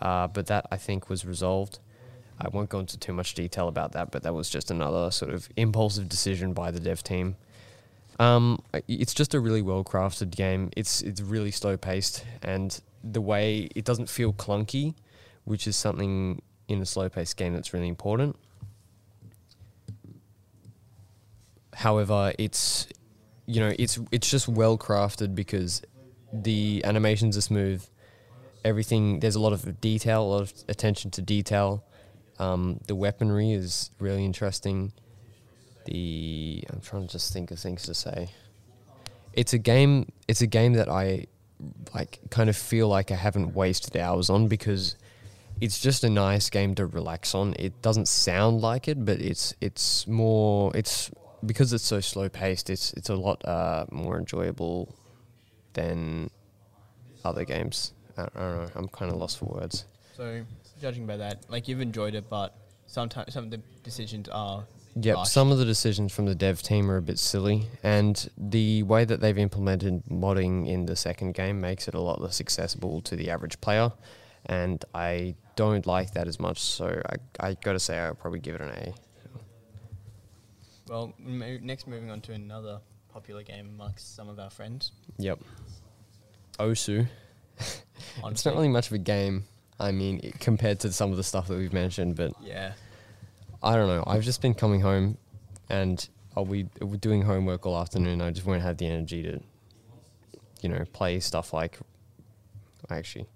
Uh, 0.00 0.28
but 0.28 0.46
that 0.46 0.66
I 0.70 0.76
think 0.76 1.08
was 1.08 1.24
resolved. 1.24 1.78
I 2.40 2.48
won't 2.48 2.68
go 2.68 2.78
into 2.78 2.98
too 2.98 3.12
much 3.12 3.34
detail 3.34 3.66
about 3.68 3.92
that, 3.92 4.10
but 4.10 4.22
that 4.22 4.32
was 4.32 4.48
just 4.48 4.70
another 4.70 5.10
sort 5.10 5.32
of 5.32 5.48
impulsive 5.56 6.08
decision 6.08 6.52
by 6.52 6.70
the 6.70 6.78
dev 6.78 7.02
team. 7.02 7.36
Um, 8.20 8.62
it's 8.86 9.14
just 9.14 9.34
a 9.34 9.40
really 9.40 9.62
well 9.62 9.84
crafted 9.84 10.30
game. 10.30 10.70
It's 10.76 11.02
it's 11.02 11.20
really 11.20 11.50
slow 11.50 11.76
paced, 11.76 12.24
and 12.42 12.80
the 13.04 13.20
way 13.20 13.68
it 13.74 13.84
doesn't 13.84 14.08
feel 14.08 14.32
clunky, 14.32 14.94
which 15.44 15.66
is 15.66 15.76
something 15.76 16.42
in 16.68 16.80
a 16.82 16.86
slow 16.86 17.08
paced 17.08 17.36
game 17.36 17.54
that's 17.54 17.72
really 17.72 17.88
important. 17.88 18.36
However, 21.74 22.32
it's 22.38 22.88
you 23.46 23.60
know 23.60 23.72
it's 23.78 23.98
it's 24.10 24.28
just 24.28 24.48
well 24.48 24.76
crafted 24.76 25.34
because 25.34 25.82
the 26.32 26.82
animations 26.84 27.36
are 27.36 27.42
smooth. 27.42 27.84
Everything 28.64 29.20
there's 29.20 29.36
a 29.36 29.40
lot 29.40 29.52
of 29.52 29.80
detail, 29.80 30.22
a 30.22 30.30
lot 30.30 30.42
of 30.42 30.52
attention 30.68 31.10
to 31.12 31.22
detail. 31.22 31.84
Um, 32.38 32.80
the 32.86 32.94
weaponry 32.94 33.52
is 33.52 33.90
really 33.98 34.24
interesting. 34.24 34.92
The 35.86 36.64
I'm 36.70 36.80
trying 36.80 37.06
to 37.06 37.12
just 37.12 37.32
think 37.32 37.50
of 37.50 37.58
things 37.58 37.82
to 37.84 37.94
say. 37.94 38.30
It's 39.32 39.52
a 39.52 39.58
game. 39.58 40.10
It's 40.26 40.40
a 40.40 40.46
game 40.46 40.74
that 40.74 40.88
I 40.88 41.26
like. 41.94 42.20
Kind 42.30 42.50
of 42.50 42.56
feel 42.56 42.88
like 42.88 43.10
I 43.10 43.16
haven't 43.16 43.54
wasted 43.54 43.96
hours 43.96 44.30
on 44.30 44.48
because 44.48 44.96
it's 45.60 45.80
just 45.80 46.04
a 46.04 46.10
nice 46.10 46.50
game 46.50 46.74
to 46.76 46.86
relax 46.86 47.34
on. 47.34 47.54
It 47.58 47.80
doesn't 47.82 48.08
sound 48.08 48.60
like 48.60 48.88
it, 48.88 49.04
but 49.04 49.20
it's 49.20 49.54
it's 49.60 50.06
more. 50.06 50.70
It's 50.76 51.10
because 51.44 51.72
it's 51.72 51.84
so 51.84 52.00
slow 52.00 52.28
paced. 52.28 52.70
It's 52.70 52.92
it's 52.94 53.08
a 53.08 53.16
lot 53.16 53.44
uh, 53.44 53.86
more 53.90 54.18
enjoyable 54.18 54.94
than 55.72 56.30
other 57.24 57.44
games. 57.44 57.92
I, 58.18 58.22
I 58.22 58.40
don't 58.40 58.56
know. 58.64 58.70
I'm 58.74 58.88
kind 58.88 59.10
of 59.10 59.16
lost 59.18 59.38
for 59.38 59.46
words. 59.46 59.84
So, 60.16 60.44
judging 60.80 61.06
by 61.06 61.16
that, 61.16 61.44
like 61.48 61.68
you've 61.68 61.80
enjoyed 61.80 62.14
it, 62.14 62.28
but 62.28 62.54
sometimes 62.86 63.32
some 63.32 63.44
of 63.44 63.50
the 63.50 63.60
decisions 63.82 64.28
are. 64.28 64.64
Yep, 65.00 65.16
rushed. 65.16 65.32
some 65.32 65.52
of 65.52 65.58
the 65.58 65.64
decisions 65.64 66.12
from 66.12 66.26
the 66.26 66.34
dev 66.34 66.60
team 66.60 66.90
are 66.90 66.96
a 66.96 67.02
bit 67.02 67.20
silly, 67.20 67.66
and 67.84 68.28
the 68.36 68.82
way 68.82 69.04
that 69.04 69.20
they've 69.20 69.38
implemented 69.38 70.02
modding 70.10 70.66
in 70.66 70.86
the 70.86 70.96
second 70.96 71.34
game 71.34 71.60
makes 71.60 71.86
it 71.86 71.94
a 71.94 72.00
lot 72.00 72.20
less 72.20 72.40
accessible 72.40 73.00
to 73.02 73.14
the 73.14 73.30
average 73.30 73.60
player. 73.60 73.92
and 74.46 74.84
I 74.94 75.34
don't 75.56 75.86
like 75.86 76.12
that 76.14 76.26
as 76.26 76.40
much. 76.40 76.58
So 76.60 77.00
I 77.10 77.48
I 77.48 77.54
gotta 77.54 77.78
say 77.78 77.98
I'll 77.98 78.14
probably 78.14 78.40
give 78.40 78.56
it 78.56 78.60
an 78.60 78.70
A. 78.70 78.94
Well, 80.88 81.12
mo- 81.18 81.58
next 81.62 81.86
moving 81.86 82.10
on 82.10 82.20
to 82.22 82.32
another 82.32 82.80
popular 83.12 83.42
game 83.42 83.68
amongst 83.68 84.16
some 84.16 84.28
of 84.28 84.38
our 84.38 84.50
friends. 84.50 84.92
Yep. 85.18 85.38
Osu. 86.58 87.06
It's 88.26 88.44
not 88.44 88.54
really 88.54 88.68
much 88.68 88.86
of 88.88 88.92
a 88.94 88.98
game. 88.98 89.44
I 89.80 89.92
mean, 89.92 90.20
i 90.24 90.30
compared 90.38 90.80
to 90.80 90.92
some 90.92 91.10
of 91.12 91.16
the 91.16 91.22
stuff 91.24 91.46
that 91.48 91.56
we've 91.56 91.72
mentioned, 91.72 92.16
but 92.16 92.32
Yeah. 92.42 92.72
I 93.62 93.74
don't 93.76 93.88
know. 93.88 94.04
I've 94.06 94.22
just 94.22 94.40
been 94.42 94.54
coming 94.54 94.80
home, 94.80 95.18
and 95.68 96.06
I'll 96.36 96.44
be 96.44 96.68
we're 96.80 96.96
doing 96.96 97.22
homework 97.22 97.66
all 97.66 97.76
afternoon. 97.78 98.20
I 98.22 98.30
just 98.30 98.46
won't 98.46 98.62
have 98.62 98.76
the 98.76 98.86
energy 98.86 99.22
to, 99.24 99.40
you 100.62 100.68
know, 100.68 100.84
play 100.92 101.20
stuff 101.20 101.52
like. 101.52 101.78
Actually, 102.90 103.26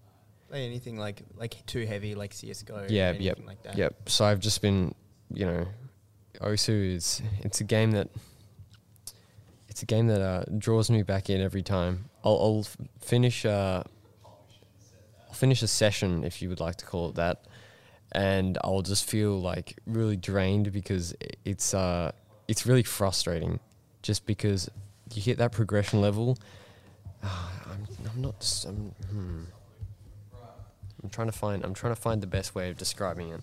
Play 0.49 0.65
anything 0.67 0.97
like 0.97 1.23
like 1.37 1.57
too 1.67 1.85
heavy, 1.87 2.15
like 2.15 2.33
CS:GO. 2.33 2.87
Yeah, 2.89 3.11
or 3.11 3.15
yep, 3.15 3.39
Like 3.45 3.63
that. 3.65 3.77
yep. 3.77 4.09
So 4.09 4.25
I've 4.25 4.39
just 4.41 4.63
been, 4.63 4.95
you 5.33 5.45
know, 5.45 5.67
Osu 6.41 6.95
is 6.95 7.21
it's 7.41 7.61
a 7.61 7.65
game 7.65 7.91
that. 7.93 8.09
It's 9.69 9.83
a 9.83 9.87
game 9.87 10.07
that 10.09 10.21
uh, 10.21 10.45
draws 10.59 10.91
me 10.91 11.03
back 11.03 11.31
in 11.31 11.41
every 11.41 11.63
time. 11.63 12.05
I'll, 12.23 12.39
I'll 12.39 12.61
f- 12.61 12.77
finish. 13.01 13.45
Uh, 13.47 13.83
I'll 15.33 15.39
finish 15.39 15.63
a 15.63 15.67
session, 15.67 16.25
if 16.25 16.43
you 16.43 16.51
would 16.51 16.61
like 16.61 16.77
to 16.77 16.85
call 16.85 17.09
it 17.09 17.15
that, 17.15 17.47
and 18.15 18.59
I'll 18.63 18.83
just 18.83 19.09
feel 19.09 19.41
like 19.41 19.79
really 19.87 20.15
drained 20.19 20.71
because 20.73 21.15
it's 21.47 21.73
uh, 21.73 22.13
it's 22.49 22.67
really 22.67 22.83
frustrating, 22.83 23.59
just 24.03 24.27
because 24.27 24.71
you 25.15 25.23
hit 25.23 25.39
that 25.39 25.51
progression 25.51 26.03
level. 26.03 26.37
I'm, 27.23 27.87
I'm 28.15 28.21
not. 28.21 28.65
I'm, 28.69 28.77
hmm. 29.11 29.45
I'm 31.03 31.09
trying 31.09 31.29
to 31.29 31.33
find. 31.33 31.65
I'm 31.65 31.73
trying 31.73 31.95
to 31.95 32.01
find 32.01 32.23
the 32.23 32.27
best 32.27 32.55
way 32.55 32.69
of 32.69 32.77
describing 32.77 33.31
it. 33.31 33.41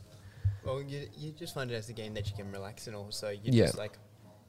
Well, 0.63 0.83
you 0.83 1.09
you 1.17 1.31
just 1.31 1.55
find 1.55 1.71
it 1.71 1.73
as 1.73 1.89
a 1.89 1.93
game 1.93 2.13
that 2.13 2.29
you 2.29 2.35
can 2.35 2.51
relax 2.51 2.85
and 2.85 2.95
also 2.95 3.29
you 3.29 3.39
Yeah. 3.45 3.65
just 3.65 3.79
like 3.79 3.93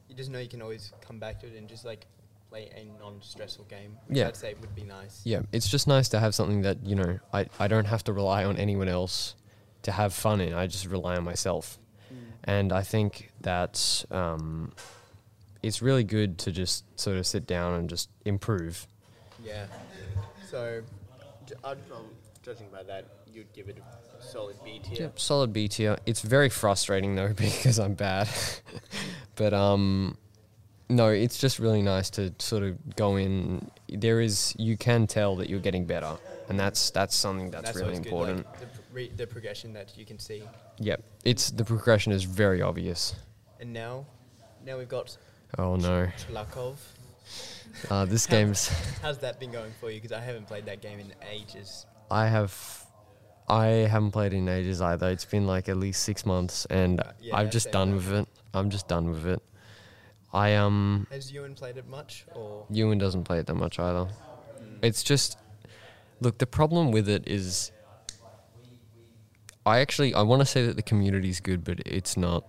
you 0.07 0.13
just 0.13 0.29
know 0.29 0.37
you 0.37 0.47
can 0.47 0.61
always 0.61 0.93
come 1.01 1.17
back 1.17 1.39
to 1.39 1.47
it 1.47 1.57
and 1.57 1.67
just 1.67 1.85
like 1.85 2.05
play 2.51 2.69
a 2.75 2.83
non-stressful 3.01 3.63
game. 3.65 3.97
Which 4.07 4.17
Yeah. 4.17 4.27
I'd 4.27 4.35
say 4.35 4.53
would 4.59 4.75
be 4.75 4.83
nice. 4.83 5.21
Yeah, 5.23 5.41
it's 5.53 5.69
just 5.69 5.87
nice 5.87 6.09
to 6.09 6.19
have 6.19 6.35
something 6.35 6.61
that 6.63 6.85
you 6.85 6.95
know 6.97 7.19
I, 7.33 7.45
I 7.57 7.67
don't 7.69 7.85
have 7.85 8.03
to 8.03 8.13
rely 8.13 8.43
on 8.43 8.57
anyone 8.57 8.89
else 8.89 9.35
to 9.83 9.91
have 9.93 10.13
fun 10.13 10.41
in. 10.41 10.53
I 10.53 10.67
just 10.67 10.85
rely 10.85 11.15
on 11.15 11.23
myself, 11.23 11.79
and 12.43 12.73
I 12.73 12.81
think 12.83 13.31
that 13.41 14.03
um, 14.11 14.73
it's 15.63 15.81
really 15.81 16.03
good 16.03 16.37
to 16.39 16.51
just 16.51 16.83
sort 16.99 17.17
of 17.17 17.25
sit 17.25 17.47
down 17.47 17.73
and 17.75 17.89
just 17.89 18.09
improve. 18.25 18.85
Yeah. 19.43 19.65
So, 20.49 20.81
j- 21.47 21.55
I'd, 21.63 21.77
um, 21.91 22.05
judging 22.43 22.67
by 22.69 22.83
that, 22.83 23.05
you'd 23.25 23.51
give 23.53 23.69
it 23.69 23.77
a 23.79 24.21
solid 24.23 24.57
B 24.65 24.81
tier. 24.83 25.03
Yep, 25.03 25.19
solid 25.19 25.53
B 25.53 25.69
tier. 25.69 25.97
It's 26.05 26.21
very 26.21 26.49
frustrating 26.49 27.15
though 27.15 27.33
because 27.33 27.79
I'm 27.79 27.93
bad, 27.93 28.27
but 29.35 29.53
um, 29.53 30.17
no, 30.91 31.09
it's 31.09 31.37
just 31.37 31.59
really 31.59 31.81
nice 31.81 32.09
to 32.11 32.33
sort 32.39 32.63
of 32.63 32.95
go 32.95 33.15
in. 33.15 33.69
There 33.89 34.21
is 34.21 34.55
you 34.59 34.77
can 34.77 35.07
tell 35.07 35.35
that 35.37 35.49
you're 35.49 35.59
getting 35.59 35.85
better, 35.85 36.17
and 36.49 36.59
that's 36.59 36.91
that's 36.91 37.15
something 37.15 37.49
that's, 37.51 37.75
really 37.75 37.83
always 37.83 37.99
good, 37.99 38.07
important. 38.07 38.45
like, 38.45 38.59
the, 38.59 38.67
re- 38.91 39.11
the 39.15 39.27
progression 39.27 39.73
that 39.73 39.97
you 39.97 40.05
can 40.05 40.19
see. 40.19 40.43
Yep, 40.79 41.03
it's 41.25 41.51
the 41.51 41.63
progression 41.63 42.11
is 42.11 42.23
very 42.23 42.61
obvious. 42.61 43.15
And 43.59 43.73
now, 43.73 44.05
now 44.65 44.77
we've 44.77 44.89
got 44.89 45.17
Oh 45.57 45.75
no. 45.75 46.07
Tarkov. 46.31 46.75
Uh, 47.89 48.05
this 48.05 48.25
game's. 48.25 48.67
How's 49.01 49.19
that 49.19 49.39
been 49.39 49.51
going 49.51 49.71
for 49.79 49.89
you? 49.89 50.01
Because 50.01 50.11
I 50.15 50.21
haven't 50.21 50.47
played 50.47 50.65
that 50.65 50.81
game 50.81 50.99
in 50.99 51.13
ages. 51.29 51.85
I 52.09 52.27
have. 52.27 52.85
I 53.47 53.65
haven't 53.65 54.11
played 54.11 54.33
in 54.33 54.47
ages 54.47 54.81
either. 54.81 55.09
It's 55.09 55.25
been 55.25 55.45
like 55.47 55.67
at 55.67 55.77
least 55.77 56.03
six 56.03 56.25
months, 56.25 56.65
and 56.69 56.99
Uh, 56.99 57.11
yeah, 57.21 57.35
I've 57.35 57.51
just 57.51 57.71
done 57.71 57.95
with 57.95 58.11
it. 58.11 58.27
I'm 58.53 58.69
just 58.69 58.87
done 58.87 59.09
with 59.09 59.25
it. 59.25 59.41
I 60.33 60.55
um. 60.55 61.07
Has 61.11 61.31
Ewan 61.31 61.55
played 61.55 61.77
it 61.77 61.87
much, 61.87 62.25
or 62.33 62.65
Ewan 62.69 62.97
doesn't 62.97 63.23
play 63.23 63.39
it 63.39 63.47
that 63.47 63.55
much 63.55 63.79
either. 63.79 64.07
It's 64.81 65.03
just. 65.03 65.37
Look, 66.19 66.37
the 66.37 66.47
problem 66.47 66.91
with 66.91 67.09
it 67.09 67.27
is. 67.27 67.71
I 69.65 69.79
actually 69.79 70.13
I 70.13 70.21
want 70.21 70.41
to 70.41 70.45
say 70.45 70.65
that 70.65 70.75
the 70.75 70.81
community's 70.81 71.39
good, 71.39 71.63
but 71.63 71.81
it's 71.85 72.17
not. 72.17 72.45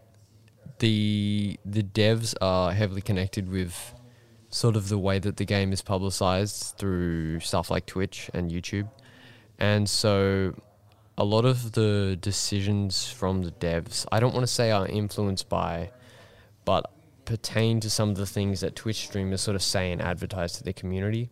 The 0.79 1.59
the 1.65 1.83
devs 1.83 2.35
are 2.41 2.73
heavily 2.73 3.03
connected 3.03 3.51
with 3.51 3.95
sort 4.49 4.77
of 4.77 4.89
the 4.89 4.99
way 4.99 5.19
that 5.19 5.37
the 5.39 5.45
game 5.45 5.73
is 5.73 5.83
publicized 5.83 6.77
through 6.77 7.41
stuff 7.41 7.71
like 7.71 7.87
Twitch 7.87 8.31
and 8.35 8.51
YouTube. 8.51 8.89
And 9.59 9.89
so 9.89 10.55
a 11.17 11.25
lot 11.25 11.45
of 11.45 11.73
the 11.73 12.19
decisions 12.21 13.11
from 13.11 13.43
the 13.43 13.51
devs, 13.53 14.07
I 14.13 14.21
don't 14.21 14.35
want 14.35 14.45
to 14.45 14.53
say 14.53 14.71
are 14.71 14.87
influenced 14.87 15.49
by, 15.49 15.91
but 16.65 16.91
pertain 17.25 17.81
to 17.81 17.91
some 17.91 18.11
of 18.11 18.17
the 18.17 18.27
things 18.27 18.61
that 18.61 18.75
Twitch 18.77 19.07
streamers 19.07 19.41
sort 19.41 19.55
of 19.55 19.63
say 19.63 19.93
and 19.93 20.01
advertise 20.03 20.53
to 20.55 20.65
their 20.65 20.73
community. 20.73 21.31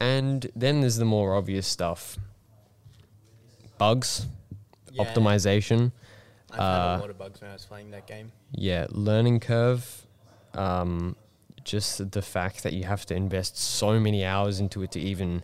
And 0.00 0.50
then 0.54 0.80
there's 0.80 0.96
the 0.96 1.04
more 1.04 1.34
obvious 1.34 1.66
stuff 1.66 2.18
bugs, 3.78 4.26
Yeah, 4.92 5.04
optimization, 5.04 5.92
I've 6.50 6.56
had 6.58 6.62
uh, 6.64 6.96
a 6.98 7.00
lot 7.00 7.10
of 7.10 7.18
bugs 7.18 7.40
when 7.40 7.50
I 7.50 7.54
was 7.54 7.64
playing 7.64 7.90
that 7.90 8.06
game. 8.06 8.30
yeah, 8.52 8.86
learning 8.90 9.40
curve. 9.40 10.06
Um, 10.54 11.16
just 11.64 12.12
the 12.12 12.22
fact 12.22 12.62
that 12.62 12.74
you 12.74 12.84
have 12.84 13.04
to 13.06 13.14
invest 13.14 13.56
so 13.58 13.98
many 13.98 14.24
hours 14.24 14.60
into 14.60 14.82
it 14.82 14.92
to 14.92 15.00
even 15.00 15.42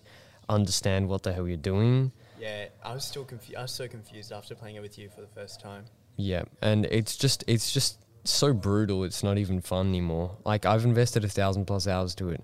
understand 0.48 1.08
what 1.08 1.22
the 1.22 1.32
hell 1.32 1.48
you're 1.48 1.56
doing. 1.56 2.12
Yeah, 2.38 2.66
I 2.84 2.92
was 2.94 3.04
still 3.04 3.24
confused. 3.24 3.56
I 3.56 3.62
was 3.62 3.72
so 3.72 3.88
confused 3.88 4.30
after 4.30 4.54
playing 4.54 4.76
it 4.76 4.82
with 4.82 4.98
you 4.98 5.08
for 5.08 5.20
the 5.22 5.26
first 5.26 5.60
time. 5.60 5.84
Yeah, 6.16 6.42
and 6.62 6.86
it's 6.86 7.16
just 7.16 7.42
it's 7.46 7.72
just 7.72 7.98
so 8.24 8.52
brutal. 8.52 9.04
It's 9.04 9.22
not 9.22 9.38
even 9.38 9.60
fun 9.60 9.88
anymore. 9.88 10.36
Like 10.44 10.66
I've 10.66 10.84
invested 10.84 11.24
a 11.24 11.28
thousand 11.28 11.66
plus 11.66 11.86
hours 11.86 12.14
to 12.16 12.28
it, 12.30 12.42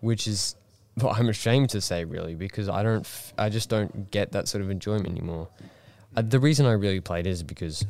which 0.00 0.26
is 0.26 0.56
well, 0.96 1.14
I'm 1.16 1.28
ashamed 1.28 1.70
to 1.70 1.80
say 1.80 2.04
really 2.04 2.34
because 2.34 2.68
I 2.68 2.82
don't 2.82 3.00
f- 3.00 3.32
I 3.38 3.48
just 3.48 3.68
don't 3.68 4.10
get 4.10 4.32
that 4.32 4.48
sort 4.48 4.62
of 4.62 4.70
enjoyment 4.70 5.08
anymore. 5.08 5.48
Uh, 6.14 6.22
the 6.22 6.38
reason 6.38 6.66
I 6.66 6.72
really 6.72 7.00
played 7.00 7.26
is 7.26 7.42
because 7.42 7.86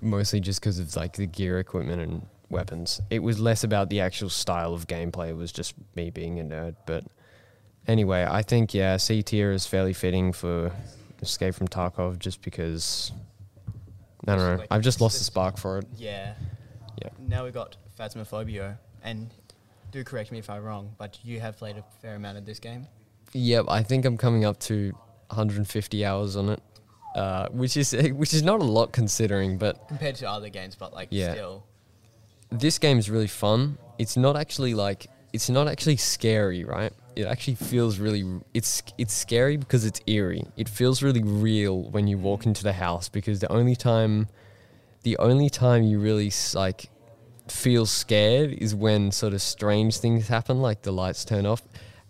mostly 0.00 0.40
just 0.40 0.60
because 0.60 0.78
of 0.78 0.94
like 0.96 1.14
the 1.14 1.26
gear, 1.26 1.58
equipment, 1.58 2.00
and 2.00 2.26
weapons. 2.48 3.00
It 3.10 3.18
was 3.20 3.38
less 3.38 3.64
about 3.64 3.90
the 3.90 4.00
actual 4.00 4.30
style 4.30 4.72
of 4.72 4.86
gameplay. 4.86 5.30
It 5.30 5.36
was 5.36 5.52
just 5.52 5.74
me 5.94 6.10
being 6.10 6.40
a 6.40 6.44
nerd. 6.44 6.76
But 6.86 7.04
anyway, 7.86 8.26
I 8.28 8.42
think 8.42 8.72
yeah, 8.72 8.96
C 8.96 9.22
tier 9.22 9.52
is 9.52 9.66
fairly 9.66 9.92
fitting 9.92 10.32
for 10.32 10.72
Escape 11.20 11.54
from 11.54 11.68
Tarkov 11.68 12.18
just 12.18 12.42
because. 12.42 13.12
I 14.26 14.34
don't 14.36 14.38
know. 14.38 14.56
Like, 14.60 14.68
I've 14.70 14.82
just 14.82 15.00
lost 15.00 15.18
the 15.18 15.24
spark 15.24 15.56
for 15.58 15.78
it. 15.78 15.86
Yeah. 15.96 16.34
Yeah. 17.02 17.10
Now 17.18 17.44
we've 17.44 17.52
got 17.54 17.76
Phasmophobia, 17.98 18.78
and 19.02 19.32
do 19.92 20.02
correct 20.04 20.32
me 20.32 20.38
if 20.38 20.48
I'm 20.50 20.62
wrong, 20.64 20.94
but 20.98 21.18
you 21.22 21.40
have 21.40 21.56
played 21.56 21.76
a 21.76 21.84
fair 22.02 22.14
amount 22.16 22.38
of 22.38 22.44
this 22.46 22.58
game. 22.58 22.86
Yep, 23.32 23.66
I 23.68 23.82
think 23.82 24.04
I'm 24.04 24.16
coming 24.16 24.44
up 24.44 24.58
to 24.60 24.92
150 25.28 26.04
hours 26.04 26.36
on 26.36 26.48
it, 26.50 26.62
uh, 27.14 27.48
which 27.50 27.76
is 27.76 27.92
which 28.14 28.32
is 28.34 28.42
not 28.42 28.60
a 28.60 28.64
lot 28.64 28.92
considering. 28.92 29.58
But 29.58 29.86
compared 29.88 30.14
to 30.16 30.28
other 30.28 30.48
games, 30.48 30.74
but 30.74 30.92
like 30.94 31.08
Yeah. 31.10 31.32
still. 31.32 31.64
this 32.50 32.78
game 32.78 32.98
is 32.98 33.10
really 33.10 33.26
fun. 33.26 33.76
It's 33.98 34.16
not 34.16 34.36
actually 34.36 34.74
like 34.74 35.06
it's 35.32 35.50
not 35.50 35.68
actually 35.68 35.96
scary, 35.96 36.64
right? 36.64 36.92
It 37.16 37.24
actually 37.26 37.54
feels 37.54 37.98
really 37.98 38.24
it's 38.52 38.82
it's 38.98 39.14
scary 39.14 39.56
because 39.56 39.84
it's 39.86 40.00
eerie. 40.06 40.44
It 40.56 40.68
feels 40.68 41.02
really 41.02 41.22
real 41.22 41.82
when 41.90 42.06
you 42.06 42.18
walk 42.18 42.44
into 42.46 42.62
the 42.62 42.74
house 42.74 43.08
because 43.08 43.40
the 43.40 43.50
only 43.50 43.74
time 43.74 44.28
the 45.02 45.16
only 45.18 45.48
time 45.48 45.82
you 45.82 45.98
really 45.98 46.30
like 46.54 46.90
feel 47.48 47.86
scared 47.86 48.52
is 48.52 48.74
when 48.74 49.10
sort 49.12 49.32
of 49.32 49.40
strange 49.40 49.98
things 49.98 50.28
happen 50.28 50.60
like 50.60 50.82
the 50.82 50.92
lights 50.92 51.24
turn 51.24 51.46
off. 51.46 51.62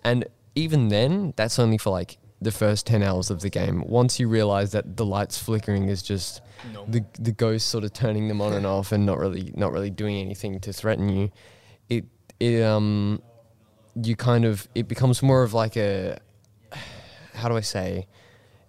And 0.02 0.24
even 0.54 0.88
then, 0.88 1.34
that's 1.36 1.58
only 1.58 1.78
for 1.78 1.90
like 1.90 2.16
the 2.40 2.50
first 2.50 2.86
10 2.86 3.02
hours 3.02 3.30
of 3.30 3.40
the 3.40 3.50
game. 3.50 3.82
Once 3.86 4.18
you 4.18 4.28
realize 4.28 4.72
that 4.72 4.96
the 4.96 5.04
lights 5.04 5.38
flickering 5.38 5.88
is 5.88 6.02
just 6.02 6.40
No. 6.72 6.84
the 6.88 7.04
the 7.18 7.32
ghost 7.32 7.68
sort 7.68 7.84
of 7.84 7.92
turning 7.92 8.28
them 8.28 8.40
on 8.40 8.52
and 8.54 8.66
off 8.76 8.92
and 8.92 9.06
not 9.06 9.18
really 9.18 9.52
not 9.54 9.72
really 9.72 9.90
doing 9.90 10.16
anything 10.16 10.58
to 10.60 10.72
threaten 10.72 11.08
you 11.08 11.30
it 11.88 12.04
it 12.40 12.62
um 12.62 13.20
you 14.02 14.16
kind 14.16 14.44
of 14.44 14.68
it 14.74 14.88
becomes 14.88 15.22
more 15.22 15.42
of 15.42 15.54
like 15.54 15.76
a 15.76 16.18
how 17.34 17.48
do 17.48 17.56
i 17.56 17.60
say? 17.60 18.06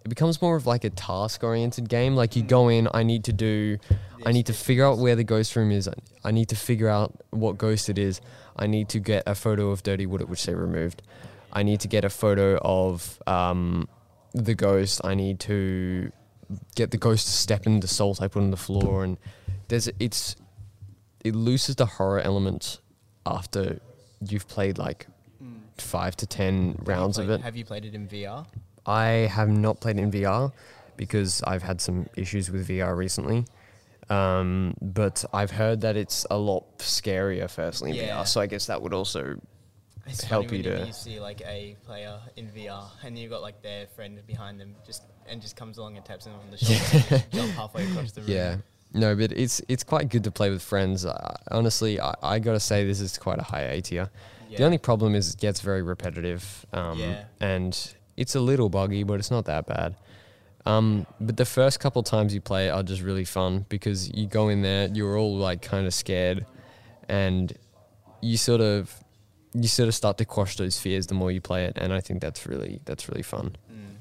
It 0.05 0.09
becomes 0.09 0.41
more 0.41 0.55
of 0.55 0.65
like 0.65 0.85
a 0.85 0.89
task 0.89 1.43
oriented 1.43 1.89
game. 1.89 2.15
Like 2.15 2.35
you 2.35 2.43
go 2.43 2.69
in 2.69 2.87
i 2.93 3.03
need 3.03 3.23
to 3.25 3.33
do 3.33 3.77
i 4.25 4.31
need 4.31 4.45
to 4.47 4.53
figure 4.53 4.85
out 4.85 4.97
where 4.97 5.15
the 5.15 5.23
ghost 5.23 5.55
room 5.55 5.71
is. 5.71 5.89
I 6.23 6.31
need 6.31 6.49
to 6.49 6.55
figure 6.55 6.89
out 6.89 7.13
what 7.31 7.57
ghost 7.57 7.89
it 7.89 7.97
is. 7.97 8.21
I 8.55 8.67
need 8.67 8.89
to 8.89 8.99
get 8.99 9.23
a 9.27 9.35
photo 9.35 9.71
of 9.71 9.83
dirty 9.83 10.05
water 10.05 10.25
which 10.25 10.45
they 10.45 10.55
removed. 10.55 11.01
I 11.53 11.63
need 11.63 11.79
to 11.81 11.87
get 11.87 12.05
a 12.05 12.09
photo 12.09 12.57
of 12.61 13.21
um 13.27 13.87
the 14.33 14.55
ghost. 14.55 15.01
I 15.03 15.15
need 15.15 15.39
to 15.41 16.11
get 16.75 16.91
the 16.91 16.97
ghost 16.97 17.25
to 17.25 17.31
step 17.33 17.65
in 17.65 17.79
the 17.79 17.87
salt 17.87 18.21
I 18.21 18.27
put 18.27 18.41
on 18.41 18.51
the 18.51 18.57
floor, 18.57 19.03
and 19.03 19.17
there's 19.67 19.89
it's 19.99 20.35
it 21.23 21.35
loses 21.35 21.75
the 21.75 21.85
horror 21.85 22.21
element 22.21 22.79
after 23.25 23.79
you've 24.21 24.47
played 24.47 24.77
like. 24.77 25.07
Five 25.81 26.15
to 26.17 26.25
ten 26.25 26.75
Have 26.79 26.87
rounds 26.87 27.17
of 27.17 27.29
it. 27.29 27.41
Have 27.41 27.55
you 27.55 27.65
played 27.65 27.85
it 27.85 27.93
in 27.95 28.07
VR? 28.07 28.45
I 28.85 29.29
have 29.31 29.49
not 29.49 29.79
played 29.81 29.97
in 29.97 30.11
VR 30.11 30.51
because 30.95 31.43
I've 31.43 31.63
had 31.63 31.81
some 31.81 32.07
issues 32.15 32.49
with 32.49 32.67
VR 32.67 32.95
recently. 32.95 33.45
Um, 34.09 34.73
but 34.81 35.25
I've 35.33 35.51
heard 35.51 35.81
that 35.81 35.97
it's 35.97 36.25
a 36.31 36.37
lot 36.37 36.77
scarier, 36.79 37.49
firstly, 37.49 37.91
in 37.91 37.95
Yeah. 37.97 38.21
VR. 38.21 38.27
So 38.27 38.39
I 38.41 38.45
guess 38.47 38.67
that 38.67 38.81
would 38.81 38.93
also. 38.93 39.39
It's 40.05 40.23
help 40.23 40.53
you 40.53 40.63
to- 40.63 40.85
you 40.87 40.93
see 40.93 41.19
like 41.19 41.41
a 41.41 41.75
player 41.85 42.17
in 42.37 42.47
VR 42.51 42.85
and 43.03 43.19
you've 43.19 43.29
got 43.29 43.41
like 43.41 43.61
their 43.61 43.87
friend 43.87 44.17
behind 44.25 44.57
them 44.57 44.73
just 44.85 45.03
and 45.27 45.41
just 45.41 45.57
comes 45.57 45.77
along 45.77 45.97
and 45.97 46.05
taps 46.05 46.23
them 46.23 46.33
on 46.35 46.49
the 46.49 46.57
shoulder 46.57 47.07
and 47.15 47.31
jump 47.33 47.51
halfway 47.57 47.85
across 47.91 48.13
the 48.13 48.21
room. 48.21 48.29
Yeah. 48.31 48.55
No, 48.93 49.13
but 49.17 49.33
it's 49.33 49.61
it's 49.67 49.83
quite 49.83 50.07
good 50.07 50.23
to 50.23 50.31
play 50.31 50.49
with 50.49 50.61
friends. 50.61 51.05
Uh, 51.05 51.35
honestly, 51.51 51.99
I, 51.99 52.13
I 52.23 52.39
gotta 52.39 52.61
say 52.61 52.85
this 52.87 53.01
is 53.01 53.17
quite 53.17 53.37
a 53.39 53.43
high 53.43 53.63
A 53.63 53.81
tier. 53.81 54.09
Yeah. 54.49 54.57
The 54.57 54.63
only 54.65 54.77
problem 54.77 55.15
is 55.15 55.33
it 55.33 55.39
gets 55.39 55.61
very 55.61 55.81
repetitive. 55.81 56.65
Um, 56.73 56.99
Yeah. 56.99 57.23
And 57.39 57.95
it's 58.15 58.35
a 58.35 58.39
little 58.39 58.69
buggy, 58.69 59.03
but 59.03 59.19
it's 59.19 59.31
not 59.31 59.45
that 59.45 59.67
bad. 59.67 59.95
Um, 60.65 61.05
but 61.21 61.37
the 61.37 61.45
first 61.45 61.79
couple 61.79 62.03
times 62.03 62.33
you 62.33 62.41
play 62.41 62.67
it 62.67 62.71
are 62.71 62.83
just 62.83 63.01
really 63.01 63.23
fun 63.23 63.65
because 63.69 64.13
you 64.13 64.27
go 64.27 64.49
in 64.49 64.63
there, 64.63 64.89
you're 64.89 65.17
all 65.17 65.37
like 65.37 65.61
kind 65.61 65.87
of 65.87 65.93
scared, 65.93 66.45
and 67.07 67.53
you 68.21 68.35
sort 68.35 68.59
of 68.59 68.93
you 69.53 69.69
sort 69.69 69.87
of 69.87 69.95
start 69.95 70.17
to 70.17 70.25
quash 70.25 70.57
those 70.57 70.77
fears 70.77 71.07
the 71.07 71.13
more 71.13 71.31
you 71.31 71.39
play 71.39 71.65
it, 71.65 71.77
and 71.77 71.93
I 71.93 72.01
think 72.01 72.21
that's 72.21 72.45
really 72.45 72.81
that's 72.83 73.07
really 73.07 73.23
fun. 73.23 73.55
Mm. 73.71 73.95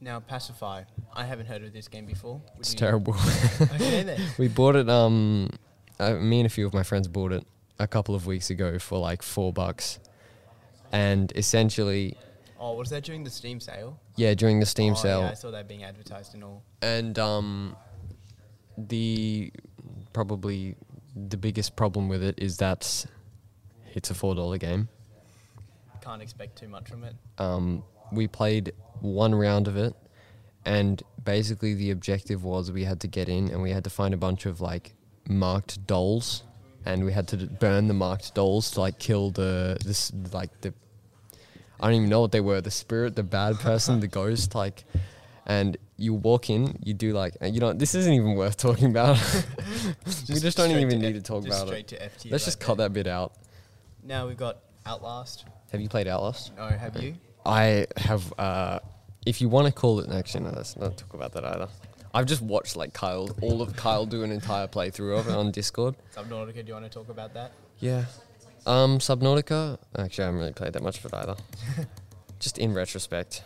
Now 0.00 0.20
Pacify. 0.20 0.84
I 1.12 1.24
haven't 1.24 1.46
heard 1.46 1.64
of 1.64 1.72
this 1.72 1.88
game 1.88 2.06
before. 2.06 2.34
Would 2.34 2.60
It's 2.60 2.74
terrible. 2.74 3.16
Okay 3.60 4.04
then. 4.04 4.20
we 4.38 4.46
bought 4.46 4.76
it. 4.76 4.88
Um, 4.88 5.50
uh, 5.98 6.14
me 6.14 6.38
and 6.38 6.46
a 6.46 6.50
few 6.50 6.64
of 6.64 6.72
my 6.72 6.84
friends 6.84 7.08
bought 7.08 7.32
it 7.32 7.44
a 7.78 7.86
couple 7.86 8.14
of 8.14 8.26
weeks 8.26 8.50
ago 8.50 8.78
for 8.78 8.98
like 8.98 9.22
four 9.22 9.52
bucks, 9.52 9.98
and 10.92 11.32
essentially, 11.36 12.16
Oh, 12.60 12.74
was 12.74 12.90
that 12.90 13.04
during 13.04 13.22
the 13.24 13.30
Steam 13.30 13.60
sale? 13.60 13.98
yeah, 14.16 14.34
during 14.34 14.58
the 14.60 14.66
Steam 14.66 14.92
oh, 14.94 14.96
sale, 14.96 15.20
Yeah, 15.20 15.30
I 15.30 15.34
saw 15.34 15.50
that 15.52 15.68
being 15.68 15.84
advertised 15.84 16.34
and 16.34 16.42
all. 16.44 16.62
and 16.82 17.18
um, 17.18 17.76
the 18.76 19.52
probably 20.12 20.74
the 21.14 21.36
biggest 21.36 21.76
problem 21.76 22.08
with 22.08 22.22
it 22.22 22.34
is 22.38 22.56
that 22.58 23.06
it's 23.94 24.10
a 24.10 24.14
four 24.14 24.34
dollar 24.34 24.58
game. 24.58 24.88
Can't 26.00 26.22
expect 26.22 26.56
too 26.58 26.68
much 26.68 26.88
from 26.88 27.04
it. 27.04 27.14
Um, 27.38 27.82
we 28.12 28.26
played 28.28 28.72
one 29.00 29.34
round 29.34 29.68
of 29.68 29.76
it, 29.76 29.94
and 30.64 31.02
basically 31.22 31.74
the 31.74 31.90
objective 31.90 32.42
was 32.44 32.72
we 32.72 32.84
had 32.84 33.00
to 33.00 33.06
get 33.08 33.28
in 33.28 33.48
and 33.50 33.60
we 33.62 33.70
had 33.70 33.84
to 33.84 33.90
find 33.90 34.14
a 34.14 34.16
bunch 34.16 34.46
of 34.46 34.60
like 34.60 34.94
marked 35.28 35.86
dolls, 35.86 36.42
and 36.84 37.04
we 37.04 37.12
had 37.12 37.28
to 37.28 37.36
burn 37.36 37.88
the 37.88 37.94
marked 37.94 38.34
dolls 38.34 38.70
to 38.72 38.80
like 38.80 38.98
kill 38.98 39.30
the 39.30 39.76
this 39.84 40.12
like 40.32 40.60
the 40.60 40.72
I 41.80 41.86
don't 41.86 41.96
even 41.96 42.08
know 42.08 42.20
what 42.20 42.32
they 42.32 42.40
were 42.40 42.60
the 42.60 42.70
spirit, 42.70 43.14
the 43.14 43.22
bad 43.22 43.56
person, 43.60 44.00
the 44.00 44.08
ghost, 44.20 44.54
like. 44.54 44.84
And 45.50 45.78
you 45.96 46.12
walk 46.12 46.50
in, 46.50 46.78
you 46.84 46.92
do 46.92 47.14
like 47.14 47.34
you 47.42 47.58
know 47.58 47.72
this 47.72 47.94
isn't 47.94 48.12
even 48.12 48.34
worth 48.34 48.58
talking 48.58 48.90
about. 48.90 49.16
we 50.28 50.38
just 50.38 50.58
don't 50.58 50.70
even 50.70 51.00
need 51.00 51.16
F- 51.16 51.22
to 51.22 51.22
talk 51.22 51.46
about 51.46 51.68
it. 51.68 51.90
Let's 51.90 52.24
right 52.24 52.32
just 52.32 52.60
cut 52.60 52.76
there. 52.76 52.88
that 52.88 52.92
bit 52.92 53.06
out. 53.06 53.32
Now 54.02 54.26
we've 54.26 54.36
got 54.36 54.58
Outlast. 54.84 55.46
Have 55.72 55.80
you 55.80 55.88
played 55.88 56.06
Outlast? 56.06 56.54
No, 56.54 56.66
have 56.66 57.02
you? 57.02 57.14
I 57.46 57.86
have. 57.96 58.30
Uh, 58.38 58.80
if 59.24 59.40
you 59.40 59.48
want 59.48 59.66
to 59.66 59.72
call 59.72 60.00
it, 60.00 60.10
actually, 60.10 60.44
no, 60.44 60.50
let's 60.50 60.76
not 60.76 60.98
talk 60.98 61.14
about 61.14 61.32
that 61.32 61.44
either. 61.44 61.68
I've 62.14 62.26
just 62.26 62.42
watched 62.42 62.76
like 62.76 62.92
Kyle, 62.92 63.28
all 63.42 63.62
of 63.62 63.76
Kyle 63.76 64.06
do 64.06 64.22
an 64.22 64.32
entire 64.32 64.66
playthrough 64.66 65.18
of 65.18 65.28
it 65.28 65.34
on 65.34 65.50
Discord. 65.50 65.94
Subnautica, 66.16 66.54
do 66.54 66.64
you 66.66 66.72
want 66.72 66.84
to 66.84 66.90
talk 66.90 67.08
about 67.08 67.34
that? 67.34 67.52
Yeah. 67.80 68.06
Um, 68.66 68.98
Subnautica. 68.98 69.78
Actually, 69.96 70.24
I 70.24 70.26
haven't 70.26 70.40
really 70.40 70.52
played 70.52 70.72
that 70.72 70.82
much 70.82 70.98
of 70.98 71.06
it 71.06 71.14
either. 71.14 71.36
just 72.38 72.58
in 72.58 72.74
retrospect, 72.74 73.42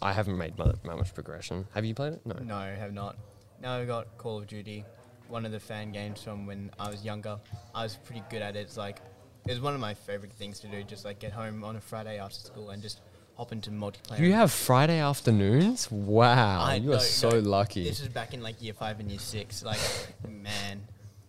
I 0.00 0.12
haven't 0.12 0.38
made 0.38 0.58
mu- 0.58 0.66
that 0.66 0.84
much 0.84 1.14
progression. 1.14 1.66
Have 1.74 1.84
you 1.84 1.94
played 1.94 2.14
it? 2.14 2.26
No. 2.26 2.34
No, 2.42 2.58
have 2.74 2.92
not. 2.92 3.16
Now 3.60 3.78
we've 3.78 3.88
got 3.88 4.18
Call 4.18 4.38
of 4.38 4.46
Duty, 4.46 4.84
one 5.28 5.46
of 5.46 5.52
the 5.52 5.60
fan 5.60 5.92
games 5.92 6.22
from 6.22 6.46
when 6.46 6.70
I 6.78 6.90
was 6.90 7.04
younger. 7.04 7.38
I 7.74 7.82
was 7.82 7.96
pretty 7.96 8.22
good 8.30 8.42
at 8.42 8.56
it. 8.56 8.60
It's 8.60 8.76
like 8.76 8.98
it 9.46 9.50
was 9.50 9.60
one 9.60 9.74
of 9.74 9.80
my 9.80 9.94
favorite 9.94 10.32
things 10.32 10.60
to 10.60 10.68
do. 10.68 10.82
Just 10.82 11.04
like 11.04 11.18
get 11.18 11.32
home 11.32 11.64
on 11.64 11.76
a 11.76 11.80
Friday 11.80 12.18
after 12.18 12.38
school 12.38 12.70
and 12.70 12.82
just 12.82 13.00
hop 13.36 13.52
into 13.52 13.70
multiplayer. 13.70 14.18
You 14.18 14.32
have 14.32 14.52
Friday 14.52 14.98
afternoons? 14.98 15.90
Wow, 15.90 16.62
I 16.62 16.76
you 16.76 16.92
are 16.92 17.00
so 17.00 17.30
no, 17.30 17.38
lucky. 17.38 17.84
This 17.84 18.00
was 18.00 18.08
back 18.08 18.34
in 18.34 18.42
like 18.42 18.62
year 18.62 18.74
five 18.74 19.00
and 19.00 19.10
year 19.10 19.18
six. 19.18 19.62
Like, 19.64 19.80
man, 20.28 20.82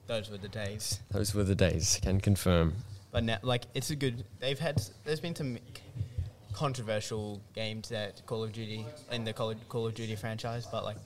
those 0.07 0.29
were 0.29 0.37
the 0.37 0.47
days. 0.47 0.99
Those 1.11 1.33
were 1.33 1.43
the 1.43 1.55
days. 1.55 1.99
Can 2.01 2.21
confirm. 2.21 2.73
But 3.11 3.23
now, 3.23 3.37
like, 3.41 3.63
it's 3.73 3.89
a 3.89 3.95
good. 3.95 4.23
They've 4.39 4.59
had. 4.59 4.81
There's 5.03 5.19
been 5.19 5.35
some 5.35 5.57
controversial 6.53 7.41
games 7.53 7.89
that 7.89 8.25
Call 8.25 8.43
of 8.43 8.53
Duty 8.53 8.85
in 9.11 9.25
the 9.25 9.33
Call 9.33 9.51
of, 9.51 9.69
Call 9.69 9.87
of 9.87 9.93
Duty 9.93 10.15
franchise, 10.15 10.67
but 10.71 10.83
like 10.83 10.97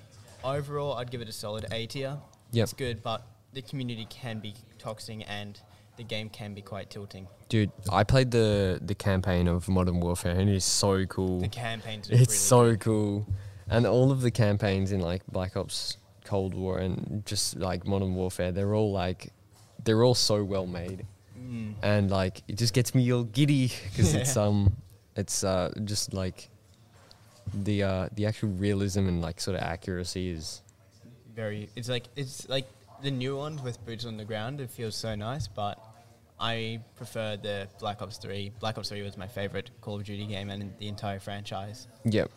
overall, 0.43 0.93
I'd 0.93 1.11
give 1.11 1.21
it 1.21 1.29
a 1.29 1.33
solid 1.33 1.65
A 1.71 1.85
tier. 1.87 2.17
Yep. 2.51 2.63
It's 2.63 2.73
good, 2.73 3.03
but 3.03 3.25
the 3.53 3.61
community 3.61 4.07
can 4.09 4.39
be 4.39 4.53
toxic 4.77 5.23
and 5.27 5.59
the 5.99 6.03
game 6.05 6.29
can 6.29 6.53
be 6.53 6.61
quite 6.61 6.89
tilting. 6.89 7.27
Dude, 7.49 7.71
I 7.91 8.03
played 8.03 8.31
the 8.31 8.79
the 8.81 8.95
campaign 8.95 9.47
of 9.47 9.67
Modern 9.67 9.99
Warfare 9.99 10.31
and 10.31 10.49
it 10.49 10.55
is 10.55 10.65
so 10.65 11.05
cool. 11.05 11.41
The 11.41 11.49
campaigns. 11.49 12.09
Are 12.09 12.13
It's 12.13 12.21
really 12.21 12.35
so 12.35 12.69
good. 12.71 12.79
cool. 12.79 13.27
And 13.69 13.85
all 13.85 14.11
of 14.11 14.21
the 14.21 14.31
campaigns 14.31 14.91
in 14.91 15.01
like 15.01 15.21
Black 15.27 15.55
Ops 15.55 15.97
Cold 16.23 16.53
War 16.55 16.79
and 16.79 17.23
just 17.25 17.57
like 17.57 17.85
Modern 17.85 18.15
Warfare, 18.15 18.51
they're 18.51 18.73
all 18.73 18.91
like 18.91 19.31
they're 19.83 20.03
all 20.03 20.15
so 20.15 20.43
well 20.43 20.65
made. 20.65 21.05
Mm. 21.37 21.73
And 21.83 22.09
like 22.09 22.43
it 22.47 22.57
just 22.57 22.73
gets 22.73 22.95
me 22.95 23.11
all 23.13 23.23
giddy 23.23 23.71
because 23.91 24.15
it's 24.15 24.37
um 24.37 24.77
it's 25.17 25.43
uh 25.43 25.71
just 25.83 26.13
like 26.13 26.49
the 27.53 27.83
uh 27.83 28.09
the 28.13 28.25
actual 28.25 28.49
realism 28.49 29.07
and 29.07 29.21
like 29.21 29.41
sort 29.41 29.57
of 29.57 29.63
accuracy 29.63 30.29
is 30.29 30.61
very 31.35 31.69
it's 31.75 31.89
like 31.89 32.05
it's 32.15 32.47
like 32.47 32.67
the 33.01 33.09
new 33.11 33.35
ones 33.37 33.61
with 33.61 33.83
boots 33.85 34.05
on 34.05 34.17
the 34.17 34.25
ground 34.25 34.61
it 34.61 34.69
feels 34.69 34.95
so 34.95 35.15
nice 35.15 35.47
but 35.47 35.79
i 36.39 36.79
prefer 36.95 37.37
the 37.37 37.67
black 37.79 38.01
ops 38.01 38.17
3 38.17 38.51
black 38.59 38.77
ops 38.77 38.89
3 38.89 39.01
was 39.01 39.17
my 39.17 39.27
favorite 39.27 39.71
call 39.81 39.95
of 39.97 40.03
duty 40.03 40.25
game 40.25 40.49
and 40.49 40.73
the 40.79 40.87
entire 40.87 41.19
franchise 41.19 41.87
Yep. 42.05 42.31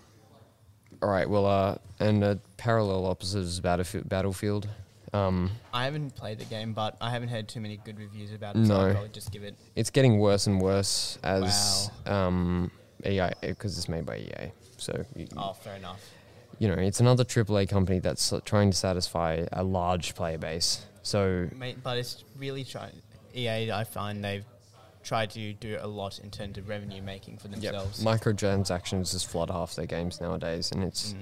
All 1.00 1.08
right. 1.08 1.28
Well, 1.28 1.46
uh, 1.46 1.76
and 2.00 2.22
uh, 2.22 2.34
parallel 2.58 3.06
opposites 3.06 3.48
is 3.48 3.60
Battlefield. 3.60 4.08
Battlefield. 4.08 4.68
Um, 5.14 5.50
i 5.74 5.84
haven't 5.84 6.14
played 6.14 6.38
the 6.38 6.46
game 6.46 6.72
but 6.72 6.96
i 6.98 7.10
haven't 7.10 7.28
heard 7.28 7.46
too 7.46 7.60
many 7.60 7.76
good 7.84 7.98
reviews 7.98 8.32
about 8.32 8.56
it 8.56 8.60
No. 8.60 8.92
so 8.92 8.98
i'll 8.98 9.08
just 9.08 9.30
give 9.30 9.42
it 9.42 9.54
it's 9.76 9.90
getting 9.90 10.18
worse 10.18 10.46
and 10.46 10.58
worse 10.58 11.18
as 11.22 11.90
um, 12.06 12.70
EA 13.04 13.28
because 13.42 13.76
it's 13.76 13.90
made 13.90 14.06
by 14.06 14.16
EA. 14.18 14.52
So 14.78 15.04
you, 15.14 15.26
oh 15.36 15.52
fair 15.52 15.76
enough 15.76 16.00
you 16.58 16.68
know, 16.68 16.74
it's 16.74 17.00
another 17.00 17.24
AAA 17.24 17.68
company 17.68 17.98
that's 17.98 18.32
trying 18.44 18.70
to 18.70 18.76
satisfy 18.76 19.44
a 19.52 19.64
large 19.64 20.14
player 20.14 20.38
base. 20.38 20.86
So 21.02 21.48
Mate, 21.56 21.78
but 21.82 21.98
it's 21.98 22.22
really 22.38 22.62
trying 22.64 22.92
ea 23.34 23.70
i 23.72 23.84
find 23.84 24.24
they've 24.24 24.44
tried 25.02 25.30
to 25.30 25.52
do 25.54 25.78
a 25.80 25.86
lot 25.86 26.18
in 26.20 26.30
terms 26.30 26.56
of 26.58 26.68
revenue 26.68 27.02
making 27.02 27.36
for 27.36 27.48
yep, 27.48 27.60
themselves 27.60 28.04
microtransactions 28.04 29.10
just 29.12 29.26
flood 29.26 29.50
half 29.50 29.74
their 29.74 29.86
games 29.86 30.20
nowadays, 30.20 30.70
and 30.70 30.84
it's 30.84 31.12
Mm. 31.14 31.16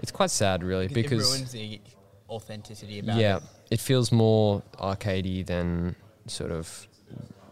it's 0.00 0.12
quite 0.12 0.30
sad, 0.30 0.62
really, 0.62 0.88
because 0.88 1.20
it 1.26 1.32
ruins 1.36 1.52
the 1.52 1.80
authenticity 2.28 2.98
about 2.98 3.16
yeah, 3.18 3.36
it 3.36 3.42
it 3.70 3.80
feels 3.80 4.12
more 4.12 4.62
arcadey 4.78 5.44
than 5.46 5.96
sort 6.26 6.50
of 6.50 6.86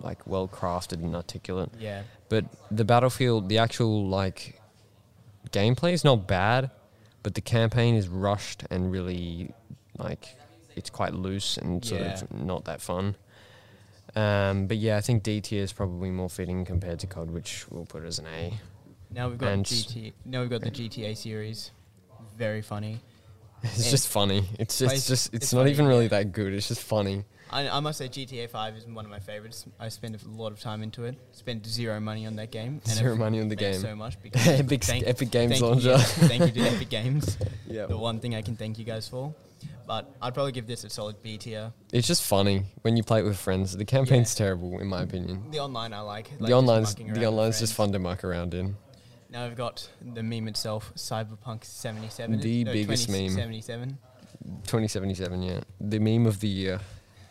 like 0.00 0.26
well 0.26 0.48
crafted 0.48 1.02
and 1.02 1.14
articulate. 1.16 1.70
yeah 1.78 2.02
But 2.28 2.44
the 2.70 2.84
Battlefield, 2.84 3.48
the 3.48 3.58
actual 3.58 4.06
like 4.06 4.60
gameplay 5.50 5.92
is 5.92 6.04
not 6.04 6.26
bad, 6.26 6.70
but 7.22 7.34
the 7.34 7.40
campaign 7.40 7.94
is 7.94 8.06
rushed 8.08 8.64
and 8.70 8.90
really 8.92 9.52
like 9.98 10.36
it's 10.76 10.90
quite 10.90 11.14
loose 11.14 11.56
and 11.58 11.84
sort 11.84 12.02
Yeah. 12.02 12.20
of 12.22 12.32
not 12.32 12.64
that 12.66 12.80
fun. 12.80 13.16
Um, 14.16 14.66
but 14.66 14.76
yeah, 14.76 14.96
I 14.96 15.00
think 15.00 15.22
D 15.22 15.40
tier 15.40 15.62
is 15.62 15.72
probably 15.72 16.10
more 16.10 16.28
fitting 16.30 16.64
compared 16.64 16.98
to 17.00 17.06
COD, 17.06 17.30
which 17.30 17.66
we'll 17.70 17.86
put 17.86 18.04
as 18.04 18.18
an 18.18 18.26
A. 18.26 18.52
Now 19.12 19.28
we've 19.28 19.38
got 19.38 19.52
And- 19.52 19.64
GT. 19.66 20.12
Now 20.24 20.40
we've 20.40 20.50
got 20.50 20.62
the 20.62 20.70
GTA 20.70 21.16
series. 21.16 21.70
Very 22.36 22.62
funny. 22.62 23.00
It's 23.62 23.84
Yeah. 23.84 23.90
just 23.90 24.08
funny. 24.08 24.44
It's 24.58 24.78
just, 24.78 24.94
it's 24.94 25.06
just 25.06 25.26
it's, 25.34 25.44
it's 25.44 25.52
not 25.52 25.60
funny, 25.60 25.70
even 25.72 25.86
really 25.86 26.04
yeah. 26.04 26.08
that 26.22 26.32
good. 26.32 26.54
It's 26.54 26.68
just 26.68 26.80
funny. 26.82 27.24
I, 27.52 27.68
I 27.68 27.80
must 27.80 27.98
say 27.98 28.08
GTA 28.08 28.48
Five 28.48 28.76
is 28.76 28.86
one 28.86 29.04
of 29.04 29.10
my 29.10 29.18
favorites. 29.18 29.66
I 29.78 29.88
spend 29.88 30.14
a 30.14 30.40
lot 30.40 30.52
of 30.52 30.60
time 30.60 30.82
into 30.82 31.04
it. 31.04 31.16
Spent 31.32 31.66
zero 31.66 31.98
money 32.00 32.24
on 32.26 32.36
that 32.36 32.52
game. 32.52 32.80
Zero 32.86 33.16
money 33.16 33.40
on 33.40 33.48
the 33.48 33.56
game. 33.56 33.74
So 33.80 33.94
much 33.96 34.20
because 34.22 34.46
Epic 34.46 34.84
thank- 34.84 35.06
Epic 35.06 35.30
Games 35.30 35.52
thank 35.52 35.62
launcher. 35.62 35.88
yes, 35.90 36.12
thank 36.14 36.54
you 36.54 36.62
to 36.62 36.68
Epic 36.70 36.88
Games. 36.98 37.36
yeah. 37.66 37.86
The 37.86 37.98
one 37.98 38.20
thing 38.20 38.34
I 38.34 38.42
can 38.42 38.56
thank 38.56 38.78
you 38.78 38.84
guys 38.84 39.08
for. 39.08 39.34
But 39.86 40.14
I'd 40.22 40.34
probably 40.34 40.52
give 40.52 40.66
this 40.66 40.84
a 40.84 40.90
solid 40.90 41.22
B 41.22 41.36
tier. 41.38 41.72
It's 41.92 42.06
just 42.06 42.24
funny 42.24 42.64
when 42.82 42.96
you 42.96 43.02
play 43.02 43.20
it 43.20 43.24
with 43.24 43.36
friends. 43.38 43.76
The 43.76 43.84
campaign's 43.84 44.34
terrible 44.34 44.78
in 44.78 44.86
my 44.86 45.02
opinion. 45.02 45.50
The 45.50 45.60
online 45.60 45.92
I 45.92 46.00
like. 46.00 46.30
like 46.38 46.48
the 46.48 46.54
online's 46.54 46.94
the 46.94 47.24
online's 47.24 47.58
just 47.58 47.74
fun 47.74 47.92
to 47.92 47.98
muck 47.98 48.24
around 48.24 48.54
in. 48.54 48.76
Now 49.30 49.46
we've 49.46 49.56
got 49.56 49.88
the 50.00 50.22
meme 50.22 50.48
itself, 50.48 50.92
Cyberpunk 50.96 51.64
77. 51.64 52.40
The 52.40 52.64
no, 52.64 52.72
biggest 52.72 53.08
meme. 53.08 53.28
2077. 53.28 53.98
2077, 54.64 55.42
yeah. 55.42 55.60
The 55.80 55.98
meme 55.98 56.26
of 56.26 56.40
the 56.40 56.48
year. 56.48 56.80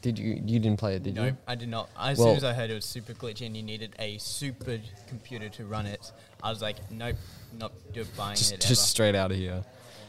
Did 0.01 0.17
you? 0.17 0.41
You 0.45 0.59
didn't 0.59 0.77
play 0.77 0.95
it, 0.95 1.03
did 1.03 1.15
no, 1.15 1.25
you? 1.25 1.31
No, 1.31 1.37
I 1.45 1.55
did 1.55 1.67
not. 1.67 1.89
As 1.99 2.17
Well- 2.17 2.27
soon 2.27 2.37
as 2.37 2.43
I 2.45 2.53
heard 2.53 2.69
it 2.69 2.75
was 2.75 2.85
super 2.85 3.13
glitchy 3.13 3.45
and 3.45 3.55
you 3.55 3.63
needed 3.63 3.95
a 3.99 4.17
super 4.17 4.79
computer 5.07 5.49
to 5.49 5.65
run 5.65 5.85
it, 5.85 6.11
I 6.41 6.49
was 6.49 6.61
like, 6.61 6.77
nope, 6.89 7.17
not 7.57 7.73
buying 8.15 8.37
Just, 8.37 8.53
it 8.53 8.61
just 8.61 8.71
ever. 8.71 8.75
straight 8.75 9.15
out 9.15 9.31
of 9.31 9.37
here. 9.37 9.63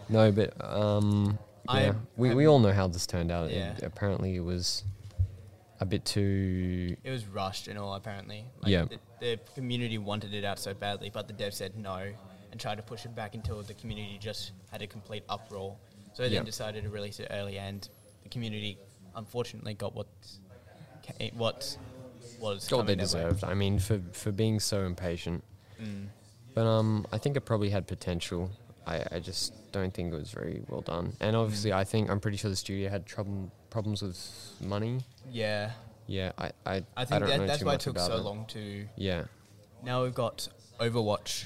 No, 0.08 0.30
but 0.30 0.54
um, 0.64 1.38
yeah, 1.68 1.92
we 2.16 2.34
we 2.34 2.46
all 2.46 2.58
know 2.58 2.72
how 2.72 2.86
this 2.88 3.06
turned 3.06 3.30
out. 3.30 3.50
It- 3.50 3.56
Yeah. 3.56 3.76
apparently, 3.82 4.36
it 4.36 4.40
was 4.44 4.84
a 5.80 5.86
bit 5.86 6.04
too. 6.04 6.96
It 7.04 7.10
was 7.10 7.26
rushed 7.26 7.68
and 7.68 7.78
all, 7.78 7.94
apparently. 7.94 8.44
Like 8.60 8.70
Yeah. 8.70 8.84
The, 8.84 8.98
the 9.20 9.40
community 9.54 9.98
wanted 9.98 10.34
it 10.34 10.44
out 10.44 10.58
so 10.58 10.74
badly, 10.74 11.10
but 11.10 11.26
the 11.26 11.32
dev 11.32 11.54
said 11.54 11.76
no 11.76 12.12
and 12.52 12.60
tried 12.60 12.76
to 12.76 12.82
push 12.82 13.04
it 13.04 13.14
back 13.14 13.34
until 13.34 13.62
the 13.62 13.74
community 13.74 14.18
just 14.18 14.52
had 14.70 14.82
a 14.82 14.86
complete 14.86 15.24
uproar. 15.28 15.76
So 16.12 16.22
they 16.22 16.28
Yeah. 16.28 16.40
then 16.40 16.44
decided 16.46 16.84
to 16.84 16.90
release 16.90 17.20
it 17.20 17.28
early, 17.30 17.58
and 17.58 17.88
the 18.24 18.28
community 18.28 18.78
unfortunately 19.16 19.74
got 19.74 19.94
what 19.94 20.06
ca- 21.06 21.30
what 21.34 21.76
was 22.40 22.68
Got 22.68 22.76
what 22.78 22.86
they 22.86 22.94
deserved. 22.96 23.44
I 23.44 23.54
mean, 23.54 23.78
for 23.78 24.00
for 24.12 24.32
being 24.32 24.60
so 24.60 24.84
impatient. 24.84 25.42
Mm. 25.80 26.08
But 26.54 26.66
um, 26.66 27.06
I 27.12 27.18
think 27.18 27.36
it 27.36 27.42
probably 27.42 27.70
had 27.70 27.86
potential. 27.86 28.50
I, 28.86 29.04
I 29.12 29.18
just 29.20 29.54
don't 29.72 29.92
think 29.94 30.12
it 30.12 30.16
was 30.16 30.30
very 30.30 30.62
well 30.68 30.80
done. 30.80 31.12
And 31.20 31.36
obviously, 31.36 31.72
I 31.72 31.84
think 31.84 32.10
I'm 32.10 32.20
pretty 32.20 32.36
sure 32.36 32.50
the 32.50 32.56
studio 32.56 32.88
had 32.90 33.06
trouble 33.06 33.50
problems 33.70 34.02
with 34.02 34.18
money. 34.60 35.00
Yeah, 35.30 35.70
Yeah, 36.06 36.32
I 36.38 36.46
I, 36.66 36.74
I 36.74 36.84
I 36.96 37.04
think 37.04 37.20
don't 37.20 37.28
that, 37.28 37.38
know 37.40 37.46
that's 37.46 37.62
why 37.64 37.74
it 37.74 37.80
took 37.80 37.98
so 37.98 38.16
it. 38.16 38.22
long 38.22 38.46
to. 38.46 38.86
Yeah, 38.96 39.24
Now 39.84 40.02
we've 40.02 40.14
got 40.14 40.48
Overwatch. 40.78 41.44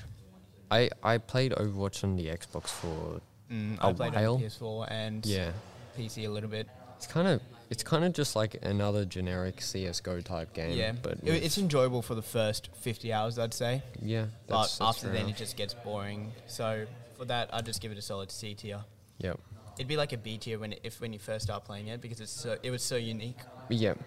I 0.71 0.91
I 1.03 1.19
played 1.19 1.53
Overwatch 1.53 2.03
on 2.05 2.17
the 2.17 2.27
Xbox 2.27 2.69
for 2.69 3.21
Mm, 3.51 3.79
A 3.81 3.87
I 3.89 3.93
played 3.93 4.15
while? 4.15 4.35
on 4.37 4.41
PS4 4.41 4.91
and 4.91 5.27
yeah. 5.27 5.53
PC 5.99 6.25
a 6.27 6.29
little 6.31 6.49
bit. 6.49 6.67
It's 6.97 7.07
kind 7.07 7.29
of 7.29 7.43
it's 7.75 7.83
kind 7.83 8.05
of 8.05 8.13
just 8.13 8.37
like 8.37 8.57
another 8.63 9.05
generic 9.05 9.61
CS:GO 9.61 10.21
type 10.21 10.53
game. 10.55 10.71
yeah, 10.79 10.93
but 10.93 11.19
It- 11.25 11.43
it's 11.43 11.59
enjoyable 11.59 12.03
for 12.03 12.15
the 12.15 12.23
first 12.23 12.69
50 12.77 13.13
hours, 13.13 13.37
I'd 13.39 13.53
say. 13.53 13.83
yeah. 14.01 14.27
But 14.47 14.77
after 14.81 15.09
then, 15.09 15.23
enough. 15.27 15.31
it 15.31 15.37
just 15.37 15.57
gets 15.57 15.75
boring. 15.75 16.33
So 16.47 16.87
for 17.17 17.25
that, 17.25 17.53
I'd 17.53 17.67
just 17.67 17.81
give 17.81 17.91
it 17.91 17.99
a 17.99 18.03
solid 18.03 18.31
C 18.31 18.55
tier. 18.55 18.85
Yep. 19.19 19.41
It'd 19.77 19.89
be 19.89 19.97
like 19.97 20.13
a 20.13 20.17
B 20.17 20.39
tier 20.39 20.59
when 20.61 20.73
it, 20.75 20.81
if 20.85 21.01
when 21.01 21.13
you 21.13 21.19
first 21.19 21.45
start 21.47 21.65
playing 21.65 21.89
it 21.89 22.01
because 22.01 22.21
it's 22.21 22.31
so, 22.31 22.57
it 22.63 22.71
was 22.71 22.83
so 22.83 22.95
unique 22.97 23.39
Yep. 23.71 23.99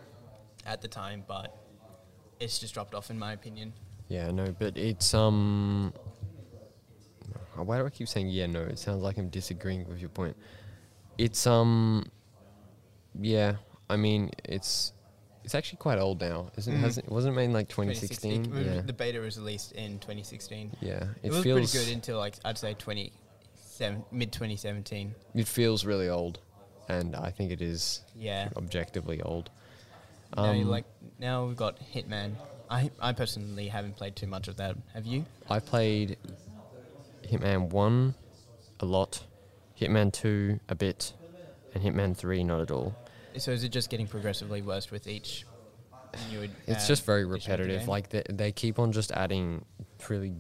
at 0.66 0.82
the 0.82 0.88
time, 0.88 1.26
but 1.28 1.54
it's 2.40 2.58
just 2.60 2.74
dropped 2.74 2.96
off 2.96 3.10
in 3.10 3.20
my 3.20 3.34
opinion. 3.34 3.74
Yeah, 4.08 4.32
no, 4.32 4.56
but 4.58 4.78
it's 4.78 5.14
um. 5.14 5.94
Why 7.56 7.80
do 7.80 7.86
I 7.86 7.90
keep 7.90 8.08
saying 8.08 8.30
yeah? 8.30 8.46
No, 8.46 8.62
it 8.62 8.78
sounds 8.80 9.02
like 9.02 9.18
I'm 9.18 9.30
disagreeing 9.30 9.88
with 9.90 10.00
your 10.00 10.10
point. 10.10 10.38
It's 11.18 11.46
um. 11.48 12.06
Yeah, 13.20 13.56
I 13.90 13.96
mean 13.98 14.32
it's 14.46 14.94
it's 15.44 15.56
actually 15.56 15.78
quite 15.78 15.98
old 15.98 16.20
now, 16.20 16.52
isn't 16.58 16.74
Mhm. 16.74 16.78
it? 16.78 16.82
Hasn't, 16.82 17.10
wasn't 17.12 17.34
it 17.34 17.38
made 17.38 17.46
in 17.46 17.54
like 17.54 17.70
2016? 17.70 18.44
2016. 18.44 18.76
Yeah, 18.76 18.82
The 18.82 18.92
beta 18.94 19.20
was 19.20 19.38
released 19.38 19.72
in 19.72 19.98
2016. 20.00 20.76
yeah. 20.82 21.04
It, 21.24 21.28
It, 21.28 21.32
was 21.32 21.44
feels 21.44 21.72
pretty 21.72 21.86
good 21.86 21.94
until 21.94 22.18
like 22.20 22.36
I'd 22.44 22.58
say 22.58 22.74
27 22.74 24.04
mid 24.12 24.32
2017. 24.34 25.16
it 25.36 25.48
feels 25.48 25.86
really 25.86 26.10
old, 26.10 26.40
and 26.90 27.16
I 27.16 27.32
think 27.32 27.52
it 27.52 27.62
is 27.62 28.02
Yeah. 28.16 28.50
objectively 28.58 29.22
old. 29.22 29.50
now 30.36 30.44
Um, 30.52 30.68
like 30.70 30.86
now 31.20 31.46
we've 31.46 31.56
got 31.56 31.80
Hitman. 31.80 32.36
I 32.70 32.92
I 33.00 33.14
personally 33.14 33.70
haven't 33.70 33.96
played 33.96 34.18
too 34.18 34.28
much 34.28 34.50
of 34.50 34.58
that. 34.58 34.76
Have 34.94 35.06
you? 35.06 35.26
I 35.50 35.60
played 35.62 36.18
Hitman 37.24 37.70
1 37.70 38.16
a 38.82 38.86
lot, 38.86 39.24
Hitman 39.80 40.12
2 40.12 40.60
a 40.68 40.76
bit, 40.76 41.14
and 41.74 41.82
Hitman 41.82 42.16
3 42.18 42.44
not 42.44 42.60
at 42.60 42.70
all. 42.72 42.94
So 43.40 43.52
is 43.52 43.64
it 43.64 43.70
just 43.70 43.90
getting 43.90 44.08
progressively 44.08 44.62
worse 44.62 44.92
with 44.92 45.08
each 45.08 45.46
new? 46.32 46.50
It's 46.68 46.88
just 46.88 47.06
very 47.06 47.26
repetitive. 47.26 47.88
Like 47.88 48.10
they, 48.10 48.24
they 48.30 48.52
keep 48.52 48.80
on 48.80 48.92
just 48.92 49.12
adding 49.12 49.66
really. 50.10 50.34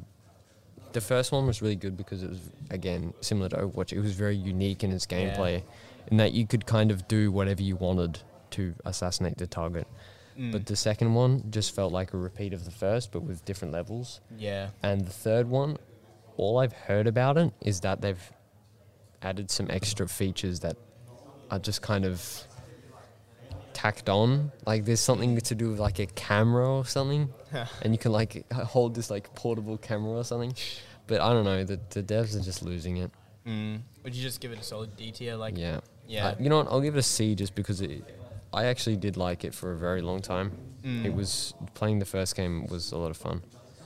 The 0.94 1.02
first 1.02 1.32
one 1.32 1.46
was 1.46 1.62
really 1.62 1.76
good 1.76 1.96
because 1.98 2.24
it 2.24 2.30
was 2.30 2.40
again 2.72 3.14
similar 3.22 3.50
to 3.50 3.58
Overwatch. 3.58 3.94
It 3.94 4.00
was 4.00 4.14
very 4.14 4.36
unique 4.36 4.84
in 4.84 4.92
its 4.92 5.06
Yeah. 5.10 5.18
gameplay, 5.36 5.64
in 6.08 6.18
that 6.18 6.34
you 6.34 6.48
could 6.48 6.66
kind 6.66 6.92
of 6.92 7.08
do 7.08 7.32
whatever 7.32 7.62
you 7.62 7.76
wanted 7.76 8.20
to 8.52 8.74
assassinate 8.86 9.38
the 9.38 9.46
target. 9.48 9.88
Mm, 10.38 10.52
But 10.52 10.66
the 10.68 10.76
second 10.76 11.14
one 11.14 11.44
just 11.52 11.76
felt 11.76 11.92
like 11.92 12.14
a 12.14 12.18
repeat 12.18 12.54
of 12.54 12.64
the 12.66 12.72
first, 12.72 13.12
but 13.12 13.22
with 13.24 13.44
different 13.46 13.74
levels. 13.74 14.22
yeah, 14.38 14.70
And 14.82 15.02
the 15.06 15.12
third 15.12 15.50
one, 15.50 15.78
all 16.38 16.58
I've 16.60 16.74
heard 16.74 17.08
about 17.08 17.38
it 17.38 17.52
is 17.62 17.82
that 17.82 18.02
they've 18.02 18.32
added 19.22 19.52
some 19.52 19.68
extra 19.70 20.08
features 20.08 20.62
that 20.62 20.78
are 21.52 21.60
just 21.60 21.82
kind 21.82 22.06
of 22.06 22.46
tacked 23.78 24.10
on. 24.10 24.52
Like 24.66 24.86
there's 24.86 25.00
something 25.00 25.38
to 25.38 25.56
do 25.56 25.70
with 25.70 25.80
like 25.80 26.00
a 26.00 26.08
camera 26.08 26.68
or 26.68 26.86
something, 26.86 27.30
and 27.84 27.94
you 27.94 28.00
can 28.00 28.12
like 28.12 28.52
hold 28.74 28.96
this 28.96 29.12
like 29.12 29.34
portable 29.36 29.78
camera 29.78 30.14
or 30.14 30.24
something. 30.24 30.54
But 31.06 31.22
I 31.22 31.32
don't 31.32 31.46
know. 31.46 31.64
The 31.64 31.80
the 31.92 32.02
devs 32.02 32.36
are 32.36 32.44
just 32.44 32.64
losing 32.64 32.98
it. 32.98 33.12
mm. 33.46 33.80
would 34.04 34.16
you 34.16 34.24
just 34.24 34.42
give 34.42 34.52
it 34.52 34.60
a 34.60 34.64
solid 34.64 34.98
D 34.98 35.12
tier? 35.12 35.36
Like, 35.36 35.58
yeah. 35.58 35.82
yeah, 36.08 36.30
Uh, 36.30 36.36
you 36.40 36.50
know 36.50 36.58
what? 36.58 36.68
I'll 36.72 36.82
give 36.82 36.96
it 36.96 37.00
a 37.00 37.04
C 37.04 37.36
just 37.36 37.54
because 37.54 37.82
it. 37.82 38.04
I 38.52 38.66
actually 38.66 38.96
did 38.96 39.16
like 39.16 39.44
it 39.44 39.54
for 39.54 39.72
a 39.74 39.78
very 39.78 40.02
long 40.02 40.22
time. 40.22 40.58
Mm. 40.84 41.06
It 41.06 41.14
was 41.14 41.54
playing 41.76 42.00
the 42.00 42.06
first 42.06 42.36
game 42.36 42.66
was 42.66 42.92
a 42.92 42.98
lot 42.98 43.12
of 43.12 43.18
fun. 43.18 43.44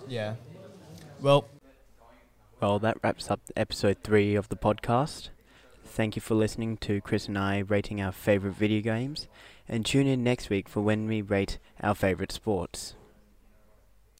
yeah. 0.07 0.35
Well, 1.19 1.45
Well, 2.61 2.79
that 2.79 2.97
wraps 3.03 3.29
up 3.29 3.41
episode 3.57 3.97
three 4.03 4.35
of 4.35 4.47
the 4.49 4.55
podcast. 4.55 5.29
Thank 5.83 6.15
you 6.15 6.21
for 6.21 6.35
listening 6.35 6.77
to 6.77 7.01
Chris 7.01 7.27
and 7.27 7.37
I 7.37 7.59
rating 7.59 7.99
our 8.01 8.13
favorite 8.13 8.55
video 8.55 8.81
games, 8.81 9.27
and 9.67 9.85
tune 9.85 10.07
in 10.07 10.23
next 10.23 10.49
week 10.49 10.67
for 10.67 10.81
when 10.81 11.07
we 11.07 11.21
rate 11.21 11.59
our 11.81 11.95
favorite 11.95 12.31
sports. 12.31 12.95